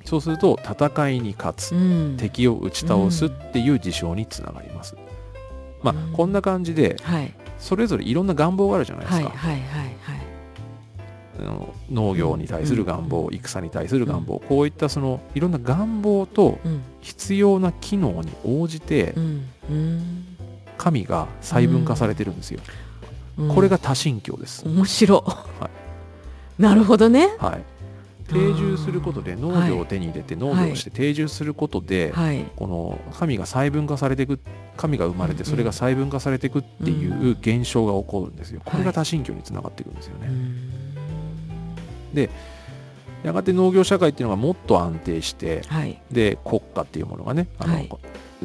[0.07, 1.77] そうすると戦いに勝つ、う
[2.13, 2.17] ん。
[2.17, 4.95] 敵を打ち倒すっていう事象につながります、
[5.81, 6.13] まあうん。
[6.13, 7.33] こんな感じではい。
[7.57, 10.19] それぞれいろんな願望があるじゃないですか、はいはいはいはい。
[11.39, 16.83] あの農業に対する願望、うん戦に対する願望、こういったそのいろんな願望とうん。
[17.01, 19.15] 必要な機能に応じて
[20.77, 22.88] 神が細分化されてるんですよ、うん
[23.47, 25.23] これが多神教です、面白
[26.57, 27.29] なるほどね。
[27.39, 27.63] はい。
[28.27, 32.45] 定住することで農業を手に入れて農業をして定住することで、はい。
[32.55, 34.39] この神が細分化されていく
[34.77, 40.69] 神が生まれてそれが細分化されていくっていう現象が起こるんですよ、これが多神教につながっていくんですよね、うん
[43.23, 46.01] やがて農業社会っていうのがもっと安定してはい。
[46.11, 47.89] で国家っていうものがねあの、はい。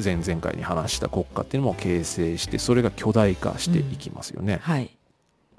[0.02, 4.90] 前々回に話した国家っていうのも形成してそれが巨大化していきますよね、はい。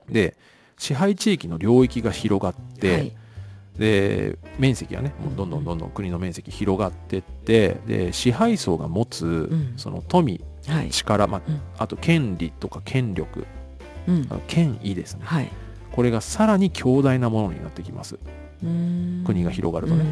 [0.09, 0.35] で
[0.77, 3.13] 支配地域の領域が広がって、はい。
[3.79, 9.73] で面積がねもうどんどんどんどん国の面積広がってってで支配層が持つ、ん。
[9.77, 10.89] その富はい。
[10.89, 11.61] 力、まあうん。
[11.77, 13.45] あと権利とか権力
[14.07, 14.27] うん。
[14.47, 15.21] 権威ですね。
[15.23, 15.49] はい。
[15.93, 18.19] これがさらに強大なものになってきます
[18.61, 20.05] 国国が広がるとね、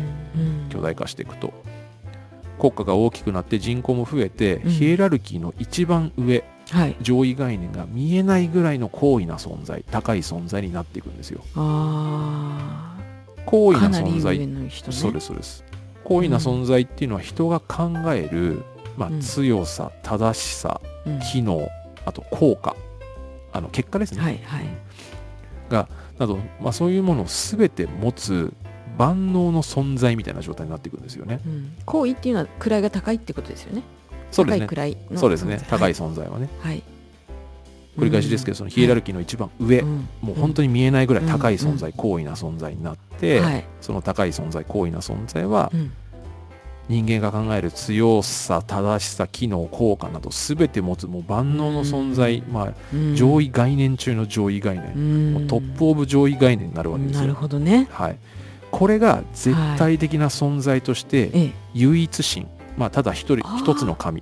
[0.70, 1.54] 巨大化していくと。
[2.60, 4.72] 国家が大きくなって人口も増えて、うん。
[4.72, 6.96] ヒエラルキーの一番上はい。
[7.02, 11.44] 上位概念が見えないぐらいの高位な存在高い存在になっていくんですよ。
[11.56, 12.96] あ
[13.46, 14.70] 高位な存在、ね。
[14.90, 15.64] そうですそうです。
[16.04, 18.64] 高位な存在っていうのは人が考える、
[18.98, 19.20] まあうん。
[19.22, 21.20] 強さ正しさうん。
[21.20, 21.68] 機能
[22.06, 22.76] あと効果
[23.52, 24.66] あの結果ですね、はいはい。
[25.70, 28.54] がなど、まあ、そういうものを全て持つ
[28.98, 31.40] 万能の存在みたいな状態になっていくんですよね。
[31.46, 31.74] うん。
[31.86, 33.84] 高位っていうのは位が高いってことですよね。
[34.32, 34.68] そうですね。
[34.68, 35.66] 高いそうですね。
[35.70, 36.84] 高い存存在はね、在はい。
[37.98, 40.08] 繰り返しですけどそのヒエラルキーの一番上、うん。
[40.22, 43.66] もう本当に見えないぐらい高い存在、高位な存在になって、はい。
[43.82, 45.92] その高い存在高位な存在はうん
[46.90, 52.54] 人間が考える強さ正しさ機能効果など全て持つもう万能の存在、うん。
[52.54, 53.16] まあ、うん。
[53.16, 57.22] 上位概念中の上位概う念、もんうトップオブ上位概念になるわけですよ。
[57.22, 57.88] なるほどね。
[57.92, 58.18] はい、
[58.72, 61.52] これが絶対的な存在としてええ。
[61.74, 64.22] 唯一神、まあ、ただ一人一つの神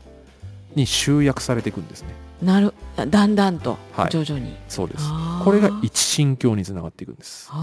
[0.76, 2.10] に集約されていくんですね。
[2.42, 2.74] なる
[3.10, 4.10] だんだんとはい。
[4.10, 4.56] 徐々に。
[4.68, 5.06] そうです。
[5.44, 7.46] これが一神教につながっていくんです。
[7.46, 7.54] さ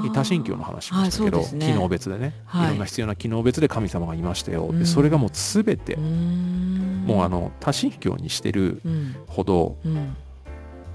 [0.00, 1.66] っき多神教の話しましたけど、ね。
[1.66, 2.66] 機能別でね、はい。
[2.66, 4.66] いろんな必要な機能別で神様がいましたよ。
[4.66, 4.78] うん。
[4.78, 9.16] でそれがもう全て、もうあの多神教にしてるうん。
[9.28, 10.16] ほどうん。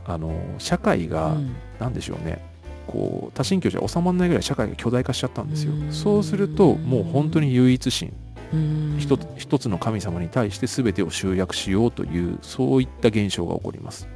[0.06, 1.56] あの社会が、うん。
[1.80, 2.44] なんでしょうね。
[2.88, 5.74] こう多神教じゃ収まらないぐらい社会が巨大化しちゃったんですよ。
[5.74, 5.94] うん。
[5.94, 8.12] そうするともう本当に唯一神。
[8.12, 8.23] うん
[9.00, 14.08] 一つ一つの神様に対して全てを集約しようというそういった現象が起こります。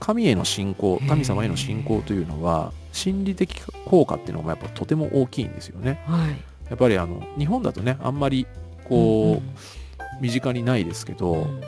[0.00, 6.00] 神への信仰神様への信仰というのは心理的効果っていうのがやっぱとても大きいんですよね。
[6.06, 6.30] はい。
[6.68, 8.46] やっぱりあの日本だとねあんまり
[8.84, 11.60] こう、身近にないですけど、うん。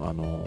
[0.00, 0.44] あの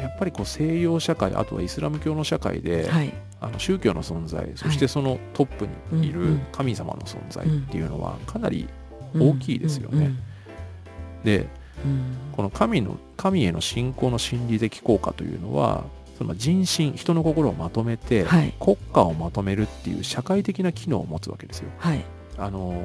[0.00, 3.12] やっぱりこう西洋社会あとはイスラム教の社会で、はい。
[3.42, 8.68] あの宗教の存在そしてそのトップにいる神様の存在っていうのはかなり
[9.18, 10.12] 大きいですよね。
[11.24, 11.48] で
[12.36, 15.84] この神の神への信仰の心理的効果というのは
[16.18, 18.52] その人心人の心をまとめて、はい。
[18.60, 21.70] 国家をまとめるっていう社会的な機能を持つわけですよ。
[21.78, 22.04] はい。
[22.36, 22.78] あの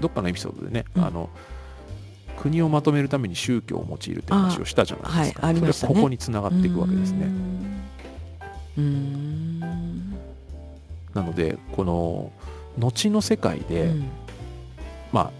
[0.00, 1.04] どっかのエピソードでね、うん。
[1.04, 1.28] あの
[2.36, 5.40] 国をまとめるために宗教を用いるって話をしたじゃないですか。
[5.42, 5.72] あはいね。
[5.72, 7.28] それはここにつながっていくわけですね。
[11.14, 12.32] なのでこの
[12.76, 14.08] 後の世界で、うん。
[15.12, 15.30] まあ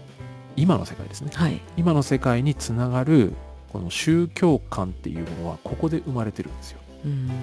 [0.55, 1.31] 今の世界ですね。
[1.33, 1.59] はい。
[1.77, 3.33] 今の世界につながる
[3.73, 6.79] この宗教観っていうものはここで生まれてるんですよ。
[7.05, 7.27] うん。
[7.27, 7.33] だ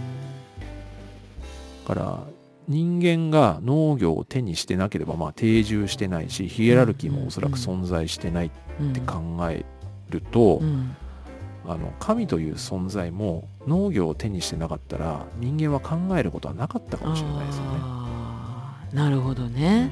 [1.86, 2.20] から
[2.68, 8.50] 人間が農業を手にしてなければまあ定住してないしヒエラルキーもおそらく存在してないっ
[8.92, 9.20] て考
[9.50, 9.64] え
[10.10, 10.96] ると、うん。
[11.64, 17.78] あの神という存在も農業を手にしてなかったら人間は考えることはなかったかもしれないですよね。
[18.92, 19.90] なるほどね。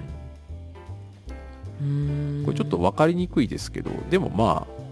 [1.80, 2.44] うーん。
[2.44, 4.82] これちょっと分かりにくいですけどでもまあ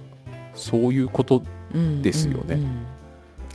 [0.54, 1.42] そういうこと
[1.74, 2.54] うんですよね。
[2.54, 2.86] うんうん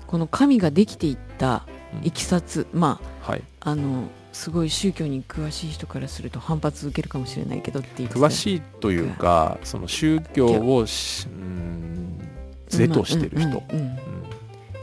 [0.05, 2.67] この神ができていったうんいきさつ。
[2.73, 3.43] まはい。
[3.61, 12.19] ああのすごい宗教に詳しい人からすると反発受けるかもしれないけどっていう詳しいというかその宗教をしうん
[12.67, 13.61] 是としてる人、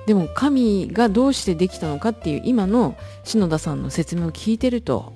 [0.07, 5.13] でも神がどうしてできたのかっていう今の篠田さんの説明を聞いてると。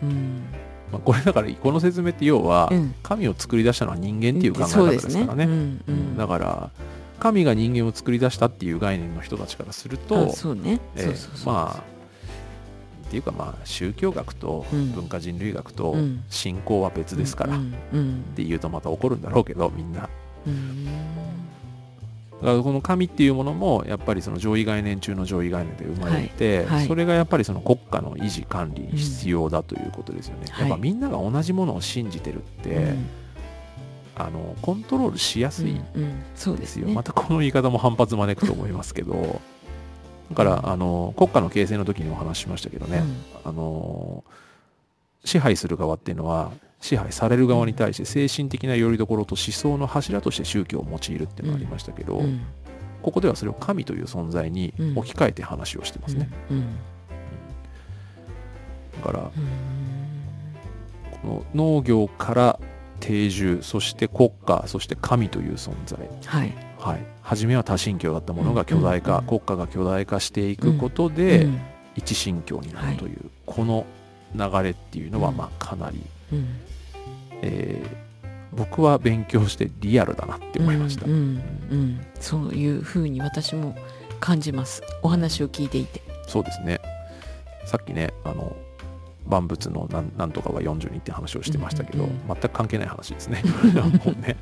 [0.00, 0.44] うん。
[0.92, 2.94] まあ、これだからこの説明って要は、うん。
[3.02, 5.48] 神を作り出したのは人間っていう考え方ですからね。
[6.16, 6.70] だから
[7.20, 11.54] 神が人間を作り出したっていう概念の人たちからするとあそうね、えーそうそうそう。
[11.54, 12.00] まあ
[13.08, 14.92] っていうかまあ宗教学とうん。
[14.92, 16.22] 文化人類学とうん。
[16.30, 17.60] 信仰は別ですから、っ
[18.36, 20.08] て言うとまた怒るんだろうけどみんな。
[20.46, 20.84] うん。
[20.84, 30.46] だからこの神っていうものもやっぱりその上位概念中の上位概念で生まれて、それがやっぱりその国家の維持管理に必要だということですよね。
[30.50, 30.68] はい。
[30.68, 33.06] やっぱみんなが同じものを信じてるって、うん
[34.26, 36.22] あのコントロールしやすいうんうん。
[36.34, 36.62] そうでよ。
[36.62, 36.92] ですすね。
[36.92, 39.40] またこの言い方も反発招くと思いますけど、
[40.30, 43.02] だからあの国家の形成の時にお話ししましたけどね、
[43.44, 44.24] あの
[45.24, 52.24] 支配する側っていうのは支配される側に対して精神的な拠り所と思想の柱として宗教を用いるっていうのがありましたけど、うん。
[52.24, 52.40] うん
[53.02, 56.28] ここではそれを神という存在に置き換えて話をしてますね。
[56.50, 56.56] うん。
[56.58, 56.64] うん。
[59.02, 59.30] だからうん。
[61.22, 62.60] この農業から
[63.00, 65.98] 定住そして国家そして神という存在。
[66.26, 66.52] はい。
[66.78, 69.22] はい、初めは多神教だったものが巨大化、うんうん。
[69.22, 71.60] うん国家が巨大化していくことで、うん
[71.96, 73.84] 一神教になるという、この
[74.36, 75.36] 流れっていうのはうん。
[75.36, 76.00] まあかなり、
[76.32, 76.46] うん。
[77.42, 78.10] えー
[78.52, 81.18] 僕は勉強してリアルだなって思いました、うんうん
[81.70, 82.00] うん。
[82.18, 83.76] そういうふうに私も
[84.18, 84.82] 感じます。
[85.02, 86.02] お話を聞いていて。
[86.26, 86.80] そうですね。
[87.66, 88.56] さっきねあの
[89.26, 93.42] 万物のなんなんとかは42って話をしてましたけど、うんうん全く関係ない話ですね。
[94.22, 94.36] ね。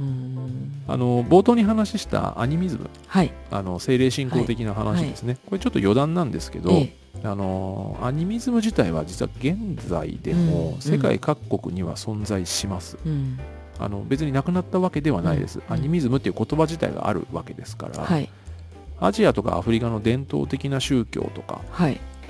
[0.00, 0.72] うん。
[0.88, 2.90] あの冒頭に話したアニミズム。
[3.06, 3.32] はい。
[3.50, 6.96] あの精霊信仰的な話ですね、これちょっと余談なんですけど、ええ。
[7.22, 9.56] あのアニミズム自体は実は現
[9.88, 10.80] 在でうんもうん。
[10.80, 13.38] 世界各国には存在します、うん。
[13.78, 15.72] あの別になくなったわけではないです、うん。
[15.72, 18.28] アニミズムっていう言葉自体があるわけですから、はい。
[19.00, 21.60] アジアとかアフリカの伝統的な宗教とか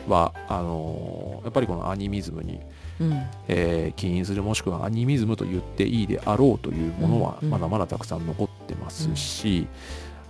[0.09, 2.61] はいはあのやっぱりこのアニミズムに、
[3.01, 3.13] うん。
[3.49, 7.51] えー起因するもしくはアニミズムと言っていいであろうというものはうんうん。
[7.51, 9.67] まだまだたくさん残ってますし、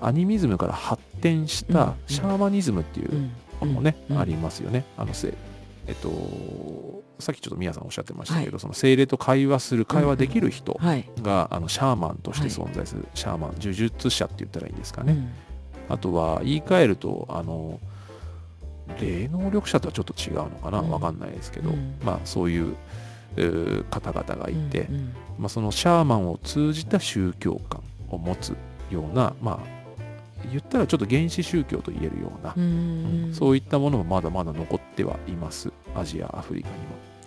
[0.01, 4.19] アニミズムから発展したシャーマニズムっていうのもね、うん。
[4.19, 4.85] ありますよね。
[4.97, 5.35] あのせ
[5.87, 8.61] えっとさっきちょっと宮さんおっしゃってましたけど、はい。
[8.61, 11.09] その精霊と会話する会話できる人はい。
[11.23, 15.17] が、あのシャーマンとして存在する、シャーマン呪術者って言ったらいいんですかね。
[15.89, 17.79] あとは言い換えるとあの
[19.01, 20.91] 霊能力者とはちょっと違うのかな、うん。
[20.91, 21.97] わかんないですけど、うん。
[22.05, 22.77] まあそういう
[23.91, 25.15] 方々がいて、うんうん。
[25.39, 28.55] まあ、そのシャーマンを通じた宗教観を持つ
[28.91, 29.75] ようなまあ
[30.51, 32.65] 言ったらちょっと原始宗教と言えるような、うん。
[33.27, 35.73] うんそういったものもまだまだ残ってはいます。
[35.95, 36.81] アジアアフリカにも。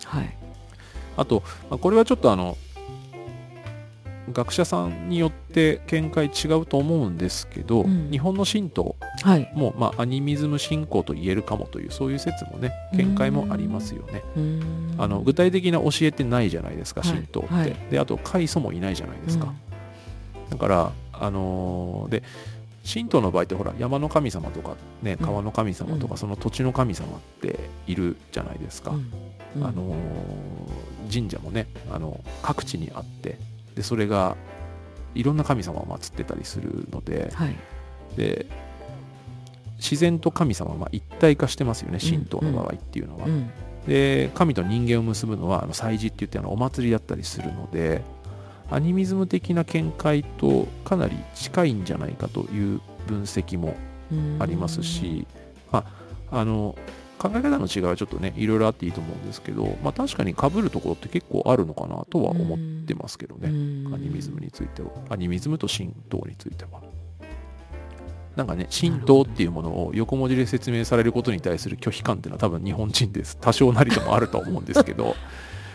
[0.04, 0.38] はい。
[1.16, 2.56] あと、まあこれはちょっとあの
[4.32, 8.10] 学者さんによって見解違うと思うんですけど、うん。
[8.10, 9.50] 日本の神道はい。
[9.54, 14.22] も、まあ、アニミズム信仰と言えるかもというそういう説もね見解もありますよね。
[14.98, 17.76] あの具体的な教えってないじゃないですかはい神道って、はい。
[17.90, 19.52] であと開祖もいないじゃないですか、
[20.50, 22.22] だからあのーで
[22.90, 25.26] 神道の場合ってほら山の神様とかねうん。
[25.26, 26.18] 川の神様とか、うん。
[26.18, 29.12] その土地の神様っているじゃないですか、うん。
[29.56, 29.64] うん。
[29.66, 29.96] あのー
[31.10, 33.38] 神社もねあの各地にあって
[33.78, 34.36] でそれが
[35.14, 37.56] いろんな神様を祀ってたりするのではい。
[38.16, 38.46] で
[39.76, 43.50] 自然と神様はまあ一体化してますよねうん神道の場合っていうのは、うん
[43.86, 48.02] で神と人間を結ぶのはあの祭事って言ってあのお祭りだったりするので
[48.70, 53.74] アニミズム的な見解とかなり近いんじゃないかという分析も
[54.40, 55.26] ありますし、
[55.72, 55.86] ま
[56.30, 56.76] あ、あの
[57.18, 63.94] 考え方の違いはちょっとねいろいろあっていいと思うんですけど、まあ、確かに被るところって結構あるのかなとは思ってますけどね、うん。
[63.94, 64.90] アニミズムについては。
[65.10, 66.80] アニミズムと神道については。
[68.36, 73.36] なんかね神道っていうものを横文字で説明されることに対する拒否感っていうのは多分日本人です。
[73.40, 75.16] 多少なりともあると思うんですけど。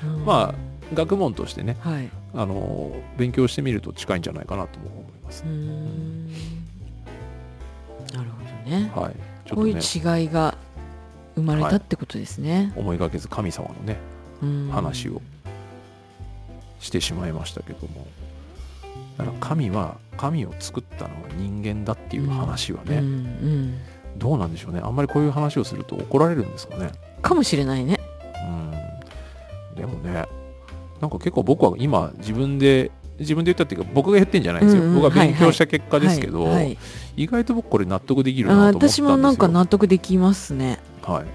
[0.04, 0.56] う んま
[0.94, 2.10] 学問としてねはい。
[2.36, 5.44] あの勉強してみると近いんじゃないかなとも思います。
[8.14, 8.92] なるほどね。
[8.96, 9.16] はい。
[9.46, 10.53] ちょこういう違いが
[11.36, 13.98] 生まれたってことですね、思いがけず神様のね
[14.42, 14.70] うん。
[14.72, 15.22] 話を。
[16.80, 18.06] してしまいましたけども。
[19.18, 23.80] だから神は神を作ったのは人間だっていう話はね、うんうん。
[24.18, 24.82] どうなんでしょうね。
[24.84, 26.92] あんまりこういう話をすると怒られるんですかね。
[27.22, 28.00] かもしれないね。
[29.72, 29.76] うん。
[29.78, 30.26] でもね
[31.00, 34.96] なんか結構僕は今自分で自分で言ったっていうか僕が言ってんじゃないんですよ、うんうん。
[35.02, 36.78] 僕が勉強した結果ですけど、はいはい。
[37.16, 39.08] 意外と僕これ納得できるあなと思ったんですよ。
[39.08, 41.26] 私もなんか納得できますねはい。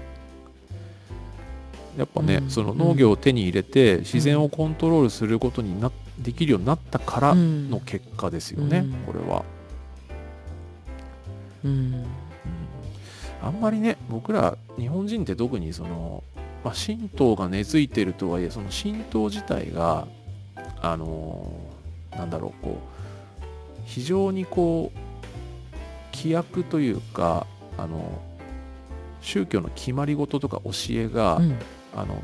[1.99, 2.49] やっぱね、うん。
[2.49, 7.69] その農業を手に入れて自然をコントロールすることになできるようになったからうん。
[7.69, 8.91] の結果ですよね、うん。
[9.05, 9.45] これは、
[11.63, 11.71] うん。
[11.71, 12.05] うん。
[13.41, 16.23] あんまりね僕ら日本人って特にその、
[16.63, 20.07] まあ、神道が根付いてるとはいえその神道自体が
[20.81, 21.79] あのー
[22.17, 23.41] なんだろうこう
[23.85, 24.97] 非常にこう
[26.15, 28.21] 規約というかあの
[29.21, 31.55] 宗教の決まり事とか教えが、うん。
[31.95, 32.21] あの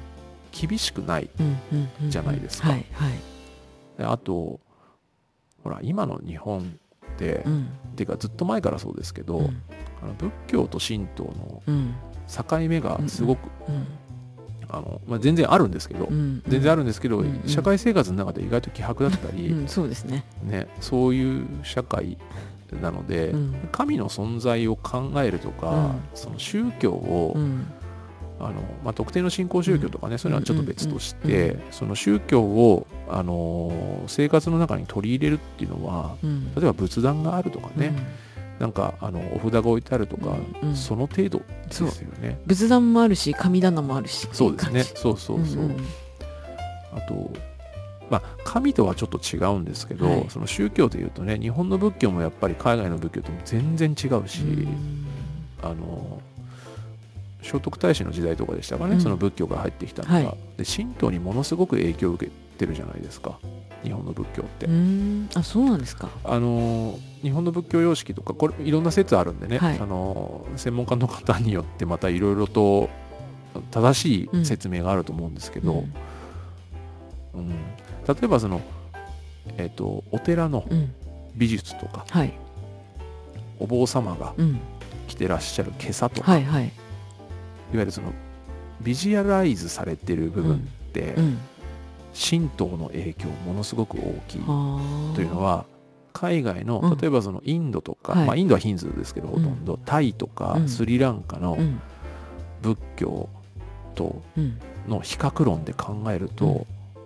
[0.52, 2.70] 厳しくないうんうんうんじゃないですか。
[4.00, 4.60] あと
[5.64, 6.78] ほら今の日本
[7.14, 7.70] って、うん。
[7.94, 9.62] っていうかずっと前からそうですけど、うん。
[10.02, 11.96] あの仏教と神道のうん。
[12.28, 13.88] 境目がすごく、うん
[14.68, 17.50] あのまあ、全然あるんですけど、うん全然あるんですけど、うんうん。
[17.50, 20.26] 社会生活の中で意外と希薄だったり、うんそうですね。
[20.44, 22.18] ね、そういう社会
[22.82, 23.70] なので、うん。
[23.72, 26.02] 神の存在を考えるとか、うん。
[26.14, 27.66] その宗教を、うん。
[28.38, 31.30] あのまあ、特定の信仰宗教とかね、そういうのはちょっと別としうん。
[31.30, 36.54] て、うその宗教を、あの生活の中に取り入れるっていうのはうん。
[36.56, 37.94] 例えば仏壇があるとかね、
[38.60, 40.70] なんかあのお札が置いてあるとか、うん。
[40.70, 40.76] うん。
[40.76, 41.88] その程度ですよ
[42.20, 42.40] ね。
[42.46, 44.84] 仏壇もあるし神棚もあるしそうですね。
[44.84, 45.38] そうそうそう。
[45.38, 45.78] 感じんん。
[46.96, 47.32] あと、
[48.10, 50.26] まあ、神とはちょっと違うんですけど、はい。
[50.30, 55.08] その宗教でいうとね、日本の仏教もやっぱり海外の仏教とも全然違うし、うん。
[55.64, 56.22] あの
[57.42, 59.02] 聖徳太子の時代とかでしたかね、うん。
[59.02, 60.26] その仏教が入ってきたのが、はい。
[60.58, 63.40] で神道にものすごく影響を受けてるじゃないですか
[63.84, 65.30] 日本の仏教って、うん。
[65.34, 66.10] あそうなんですか。
[66.24, 69.80] あの日本の仏教様式とかこれいろんな説あるんでね、はい。
[69.80, 72.90] あの専門家の方によってまたいろいろと
[73.72, 75.86] 正しい説明があると思うんですけど、
[77.34, 77.42] うん。
[77.42, 77.56] うん
[78.08, 78.62] 例えばその、
[79.58, 80.94] えっとお寺のうん。
[81.36, 82.34] 美術とかはい。
[83.60, 84.60] お坊様がうん。
[85.08, 86.64] 着てらっしゃる袈裟とか、はいはい。
[86.64, 86.72] いわ
[87.74, 88.12] ゆるその
[88.82, 91.38] ビジュアライズされてる部分って、うん。
[92.18, 95.16] 神道の影響ものすごく大きいはあ。
[95.16, 95.66] というのは
[96.14, 96.98] 海外のうん。
[96.98, 98.28] 例えばそのインドとか、はい。
[98.28, 100.70] まあ、インドはヒンズーですけどほとんど、タイとかうん。
[100.70, 101.82] スリランカのうん。
[102.62, 103.30] 仏教
[103.94, 104.58] とうん。
[104.88, 106.66] の比較論で考えると、うん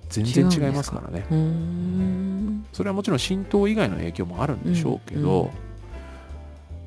[0.10, 1.26] 全然違いますからね。
[1.30, 2.66] うーん。
[2.74, 5.52] それはもちろん神道以外の影響もあるんでしょうけど、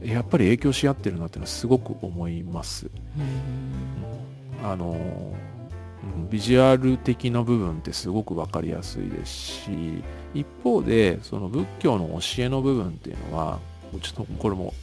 [0.03, 2.91] やっぱり影響し合ってるなっていうのはすごく思います。
[3.17, 4.69] うん。
[4.69, 10.03] あのうんビジュアル的な部分ってすごく分かりやすいですし
[10.35, 13.59] 一方でその仏教の教えの部分っていうのは
[14.01, 14.75] ちょっとこれも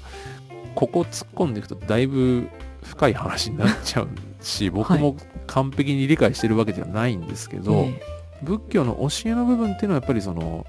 [0.76, 2.48] ここ突っ込んでいくとだいぶ
[2.84, 4.10] 深い話になっちゃう
[4.42, 5.18] し僕も
[5.48, 8.00] 完璧に理解してるわけではないんですけど、え
[8.44, 10.66] 仏教の教えの部分っていうのはやっぱりその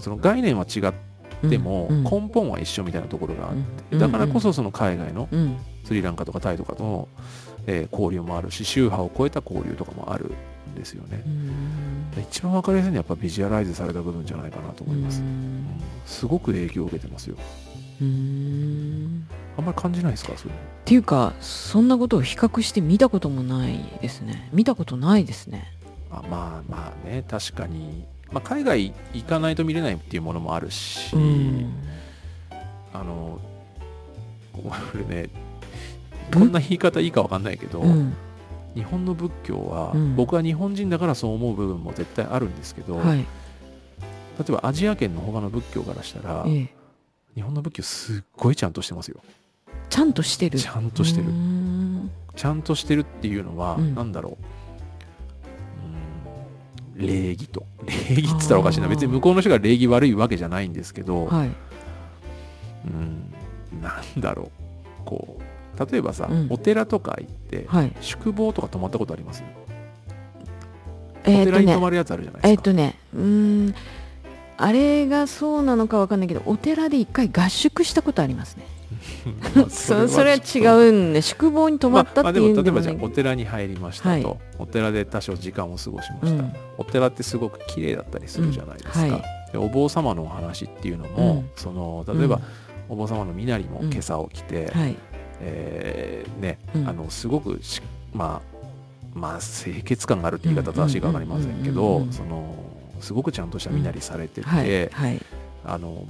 [0.00, 0.92] その概念は違っ
[1.42, 3.60] えてもうん根本は一緒みたいなところがあって、
[3.92, 5.56] うんだからこそその海外のうん。
[5.84, 7.08] スリランカとかタイとかの
[7.66, 10.32] えー交流もあるし宗派を超えた交流とかもある
[10.70, 11.22] んですよね。
[11.26, 12.22] う、ん。
[12.22, 15.22] 一番分かりやすいのはやっぱビジュアライズされた部分じゃないかなと思います、
[16.06, 17.36] すごく影響を受けてますよ。
[18.00, 19.28] うん。
[19.58, 20.32] あんまり感じないですか？
[20.36, 20.62] そういうの。
[20.62, 24.48] っていうかそんなことを比較して見たこともないですね。
[24.52, 25.73] 見たことないですね
[26.18, 31.72] あまあまあね確かに、まあ、海外行かないと見れないっていうものもあるし、うん。
[32.92, 33.40] あの
[34.52, 35.30] これね。
[36.32, 38.14] こんな言い方いいか分かんないけど、うん。
[38.74, 40.16] 日本の仏教は、うん。
[40.16, 43.18] 僕は日本人だからそう思う部分も絶対あるんですけど、はい。
[43.18, 43.24] 例
[44.48, 46.74] えばアジア圏の他の仏教からしたら、ええ。
[47.34, 49.20] 日本の仏教すっごいちゃんとしてますよ。
[49.90, 50.58] ちゃんとしてる。
[50.58, 51.28] ちゃんとしてる。
[51.28, 52.10] うん。
[52.34, 53.94] ちゃんとしてるっていうのは、うん。
[53.94, 54.32] なんだろう。
[54.32, 54.63] うん
[56.94, 57.66] 礼儀と。
[57.86, 58.88] 礼儀って言ったらおかしいな。
[58.88, 61.50] 別に向こうの人が礼儀悪いわけじゃないんですけど、はい。
[62.86, 63.32] うん
[63.82, 65.04] なんだろう。
[65.04, 66.46] こう例えばさ、うん。
[66.50, 67.92] お寺とか行って、はい。
[68.00, 69.42] 宿坊とか泊まったことあります、
[71.24, 73.20] えお寺に泊ねまるやつあるじゃないですか、えーっとねうー
[73.70, 73.74] ん
[74.56, 78.64] あれがそうなのかわかんないけどお寺で一回合宿したことありますね。
[78.64, 78.83] まあ
[79.68, 84.38] そそれは違ううんで宿坊に泊まったっていうんまあまあ、でも例えばじゃあお寺に入りましたと、はい。
[84.58, 86.52] お寺で多少時間を過ごしました、うん。
[86.78, 89.22] お寺ってすごく綺麗だったりするじゃないですか、うんはい。
[89.52, 91.50] でお坊様のお話っていうのも、うん。
[91.56, 92.40] その例えば、
[92.88, 94.96] お坊様の身なりも今朝起きて、うんはい。
[95.40, 96.88] えーねうん。
[96.88, 97.82] あのすごくし
[98.12, 98.54] まあ
[99.14, 102.54] まあ清潔感があるって言い方正しいか分かりませんけどうんその
[103.00, 104.90] すごくちゃんとした身なりされてて、
[105.64, 106.06] あの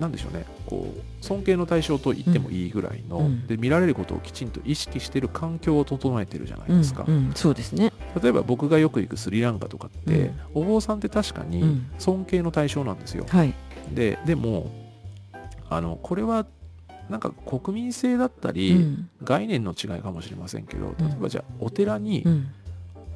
[0.00, 0.44] なんでしょうね。
[0.66, 3.46] こう尊敬の対象と言ってもいいぐらいの、うん。
[3.46, 7.32] で見られることをきちんと意識してる環境を整えてるじゃないうんですか、うん。
[7.34, 7.92] そうですね。
[8.22, 10.40] 例えば僕がよく行くスリランカとかって、うん。
[10.54, 11.86] お坊さんって確かにうん。
[11.98, 13.54] 尊敬の対象なんですよ、はい。
[13.92, 14.70] ででも
[15.68, 16.46] あのこれは
[17.08, 19.08] なんか国民性だったうり、ん。
[19.24, 21.08] 概念の違いかもしれませんけどうん。
[21.08, 22.46] 例えばじゃあお寺にうん。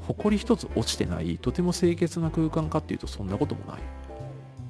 [0.09, 3.81] 埃一つ落ちてないとても清潔な空間かっていうとそんなこともない。
[3.81, 4.02] うん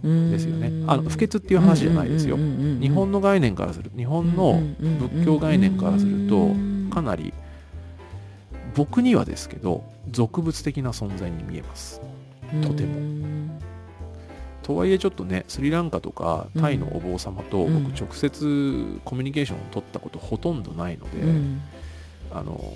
[0.03, 0.85] ですよね。
[0.87, 2.37] あの不潔っていう話じゃないですよ。
[2.37, 6.51] 日本の概念からする日本の仏教概念からすると
[6.93, 7.33] かなり
[8.75, 12.01] 僕にはですけど俗物的な存在に見えます。
[12.63, 13.01] とても。
[13.01, 13.59] も
[14.63, 17.85] とはいえちょっとねスリランカとかタイのお坊様とうん。
[17.85, 21.61] 僕直接コミュニケーションを取ったことほとんどないので、うん。
[22.33, 22.73] あの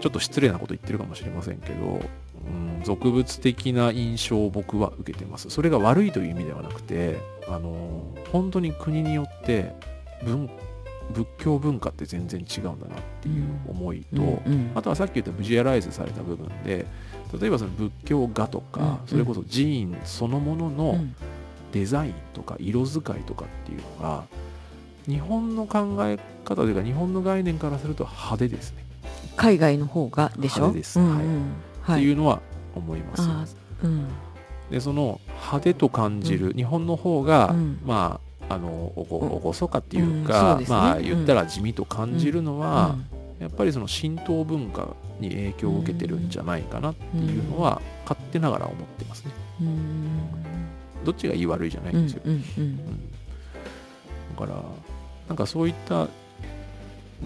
[0.00, 2.00] ちょっと失礼なこと言ってるかもしれませんけど、うん、
[2.84, 5.50] 俗物的な印象を僕は受けてます。
[5.50, 7.18] それが悪いという意味ではなくて
[7.48, 9.74] あの本当に国によって
[10.24, 10.48] 文
[11.12, 16.86] 仏教文化って全然違うんだなっていう思いと、うんあとはさっき言ったビジュアライズされた部分で
[17.40, 21.14] 例えばその仏教画とか、うんそれこそ寺院そのものうのん。
[21.72, 24.24] デザインとか色使いとかっていうのが
[25.06, 28.84] 日本の考え方というか日本の概念からすると派手ですね、
[29.36, 30.70] 海外の方がでしょ？
[30.70, 30.98] 派手です。
[30.98, 31.52] うんはいうん。
[31.82, 32.00] はい。
[32.00, 32.40] っていうのは
[32.74, 33.56] 思います。
[33.82, 34.08] うん。
[34.70, 37.78] でその派手と感じる、日本の方が、うん。
[37.84, 40.66] まああのおごそかっていううんか、そうね。
[40.68, 42.96] まあうん言ったら地味と感じるのは、
[43.38, 43.42] うん。
[43.42, 49.30] やっぱりその神道文化に影響を受けてるんじゃないかなっていうのは、勝手ながら思ってますね。
[49.60, 50.08] うん。
[51.04, 52.00] どっちがいい悪いじゃないうん。
[52.00, 52.04] ん。
[52.04, 52.22] ですよ。
[52.26, 52.32] うん。
[52.32, 52.76] うん。
[54.36, 54.62] だから
[55.28, 56.08] なんかそういった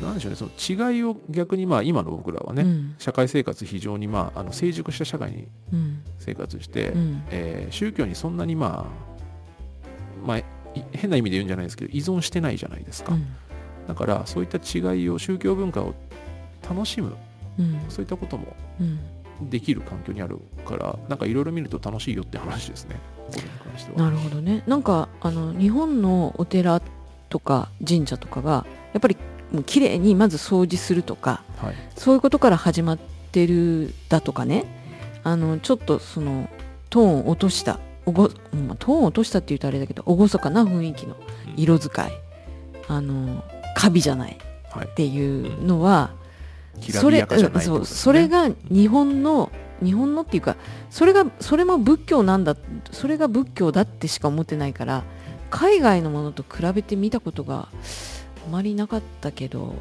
[0.01, 2.95] なんでしょうねその違いを逆にまあ今の僕らはね、うん。
[2.99, 6.03] 社会生活非常にまああの成熟した社会にうん。
[6.19, 7.23] 生活して、うん。
[7.31, 10.45] えー宗教にそんなにまあ、まあ、い
[10.93, 13.27] 変な意味で言うんじゃないですけど依存してないじゃないですか、うん。
[13.87, 15.95] だからそういった違いを宗教文化を
[16.69, 17.15] 楽しむ
[17.59, 17.81] うん。
[17.89, 18.99] そういったこともうん。
[19.51, 22.97] できる環境にあるからなんかいろいろ見ると楽しいよって話ですね。
[23.27, 23.99] これに関しては。
[23.99, 24.63] なるほどね。
[24.67, 26.81] なんかあの日本のお寺
[27.29, 29.17] とか神社とかがやっぱり
[29.55, 31.75] もう綺麗にまず掃除するとかはい。
[31.97, 34.65] そういうことから始まってるだとかね。
[35.23, 36.51] あのちょっとその
[36.91, 41.55] トーンを落としたおご、まあ、トーンを落としたって言うとあれだけど厳かな雰囲気のうん。
[41.57, 42.13] 色使い。
[42.89, 43.43] あの
[43.77, 44.37] カビじゃない。
[44.71, 44.87] はい。
[44.87, 46.11] っていうのは、
[46.81, 47.97] きらびやかじゃないうことですね。
[47.97, 49.51] それが日本の
[49.83, 50.57] 日本のっていうか
[50.91, 52.57] それがそれも仏教なんだ
[52.93, 55.05] それが仏教だってしか思ってないから
[55.51, 57.69] 海外のものと比べて見たことが
[58.47, 59.75] あまりなかったけど。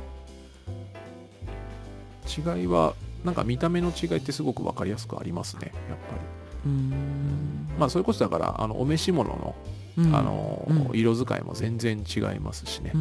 [2.25, 2.93] 違いは
[3.23, 6.21] なんか見た目の違いってすごく分かりやすくありますねやっぱり。
[6.65, 7.67] うーん。
[7.77, 9.55] まあそれこそだからあのお召し物の,、
[9.97, 10.15] うん。
[10.15, 10.97] あのうん。
[10.97, 12.91] 色使いも全然違いますしね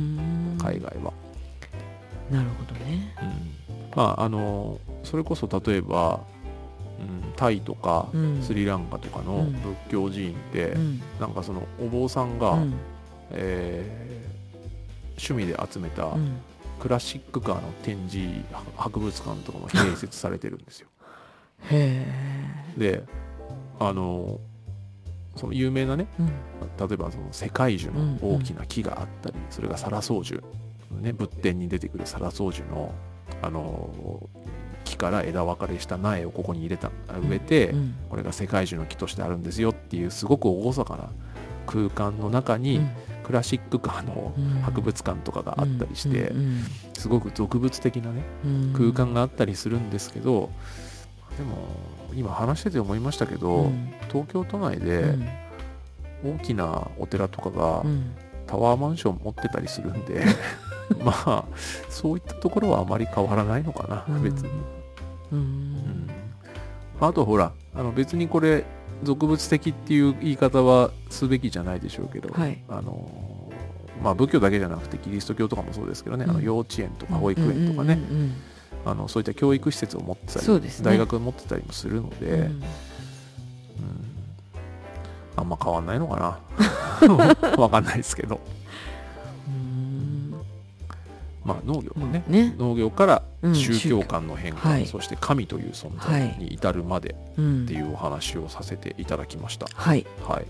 [0.58, 1.12] 海外は、
[2.30, 3.14] なるほどね。
[3.22, 3.88] うん。
[3.96, 6.20] まああのそれこそ例えば、
[7.00, 8.42] うん、タイとかうん。
[8.42, 9.52] スリランカとかのうん。
[9.52, 11.02] 仏教寺院って、うん。
[11.20, 12.74] なんかそのお坊さんが、うん。
[13.30, 14.21] えー
[15.18, 16.40] 趣味で集めたうん。
[16.82, 18.28] クラシックカーの展示
[18.76, 20.88] 博物館とかも併設されてるんですよ。
[21.70, 22.04] へ
[22.76, 23.04] で
[23.78, 24.40] あの
[25.36, 26.88] その有名なねえ、うん。
[26.88, 30.42] 例えばその世界樹の大きな木があったり、それがサラソウ樹、
[30.90, 32.92] ね、仏典に出てくるサラソウ樹の
[33.40, 34.28] あの
[34.84, 36.90] 木から枝分かれした苗をここに入れた
[37.28, 37.94] 植えて、うん。
[38.10, 41.10] これが世界樹の木としてあるんですよっていうすごく厳かな
[41.66, 42.80] 空間の中に、
[43.22, 44.44] クラシックカーのうん。
[44.62, 46.64] 博物館とかがあったりして、うん
[46.94, 48.72] すごく俗物的なねうん。
[48.74, 50.50] 空間があったりするんですけど、
[51.36, 51.56] でも
[52.14, 53.92] 今話してて思いましたけど、うん。
[54.08, 55.28] 東京都内うでん。
[56.24, 58.12] 大きなお寺とかがうん。
[58.46, 60.24] タワーマンション持ってたりするんで
[61.02, 61.44] まあ
[61.88, 64.22] そういったところはあまり変わらないのかな、うん。
[64.22, 64.50] 別に、
[67.00, 68.64] あとほらあの別にこれ
[69.02, 72.62] 俗物的っていう言い方はすべきじゃないでしょうけど、はい。
[72.68, 73.50] あの
[74.02, 77.98] まあ仏教だけじゃなくてキリスト教とかもそうですけどね、あのうん幼稚園とか保育園とかね、
[79.08, 82.32] そういった教育施設を持ってたり、ね大学を持ってたりもするので、うん。
[82.32, 82.42] うん。
[82.42, 82.62] うん
[85.34, 86.38] あんま変わんないのか
[87.00, 87.56] な。
[87.56, 88.36] わかんないですけど。
[88.36, 88.61] うん
[91.44, 92.54] まあ農業もね、ね。
[92.58, 93.54] 農業からうん。
[93.54, 94.86] 宗教観の変化、はい。
[94.86, 97.64] そして神という存在に至るまでうん。
[97.64, 100.06] っていうお話をさせていただきました、はい。
[100.26, 100.46] はい。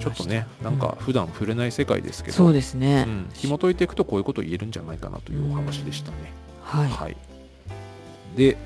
[0.00, 6.16] ちょっとねなんか普段触れない世界ですけど、そうですうねん、紐解いていくとこういうこと言えるんじゃないかなというお話でしたね、
[6.62, 6.88] はい。
[6.88, 7.16] はい、
[8.36, 8.56] で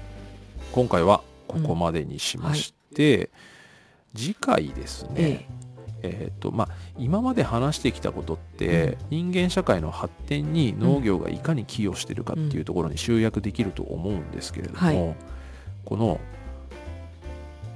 [0.72, 3.28] 今回はここまでにしまして、
[4.14, 15.16] 次回ですね、ええーとまあ、今まで話してきたことって、人間社会の発展に農業がいかに寄与してるかっていうところに集約できると思うんですけれども、はい。
[15.84, 16.20] この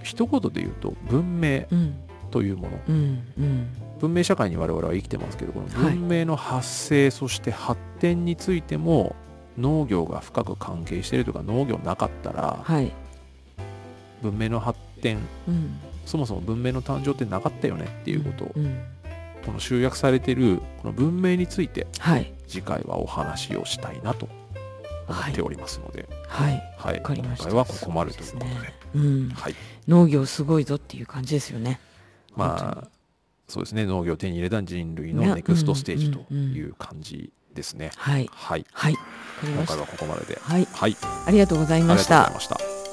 [0.02, 1.96] 一言で言うと文明えうん。
[2.30, 2.80] というもの。
[2.88, 3.68] うんうん。
[4.00, 5.94] 文明社会に我々は生きてますけどこのはい。
[5.94, 9.14] 文明の発生、そして発展についても
[9.56, 12.92] 農業が深く関係しているというか農業なかったらはい。
[14.22, 15.18] 文明の発展
[15.48, 18.82] うんそもそも文明の誕生ってなかったよねっていうことをうん
[19.44, 22.32] この集約されているこの文明についてはい。
[22.48, 24.28] 次回はお話をしたいなと
[25.08, 26.62] 思っておりますので、はい。
[26.78, 27.50] はい、わかりました。
[27.50, 28.74] 今回はここまでということで、ね。
[28.94, 29.28] うん。
[29.30, 29.54] はい、
[29.88, 31.80] 農業すごいぞっていう感じですよね。
[32.36, 32.88] まあ
[33.48, 33.86] そうですね。
[33.86, 37.90] 農業を手に入れた人類のねネクストステージという感じですね。
[37.96, 38.30] はい。
[38.32, 38.96] はい、はい。
[39.42, 40.66] 今回はここまでで、はい。
[40.72, 40.96] はい、
[41.26, 42.83] ありがとうございありがとうごましたざいました。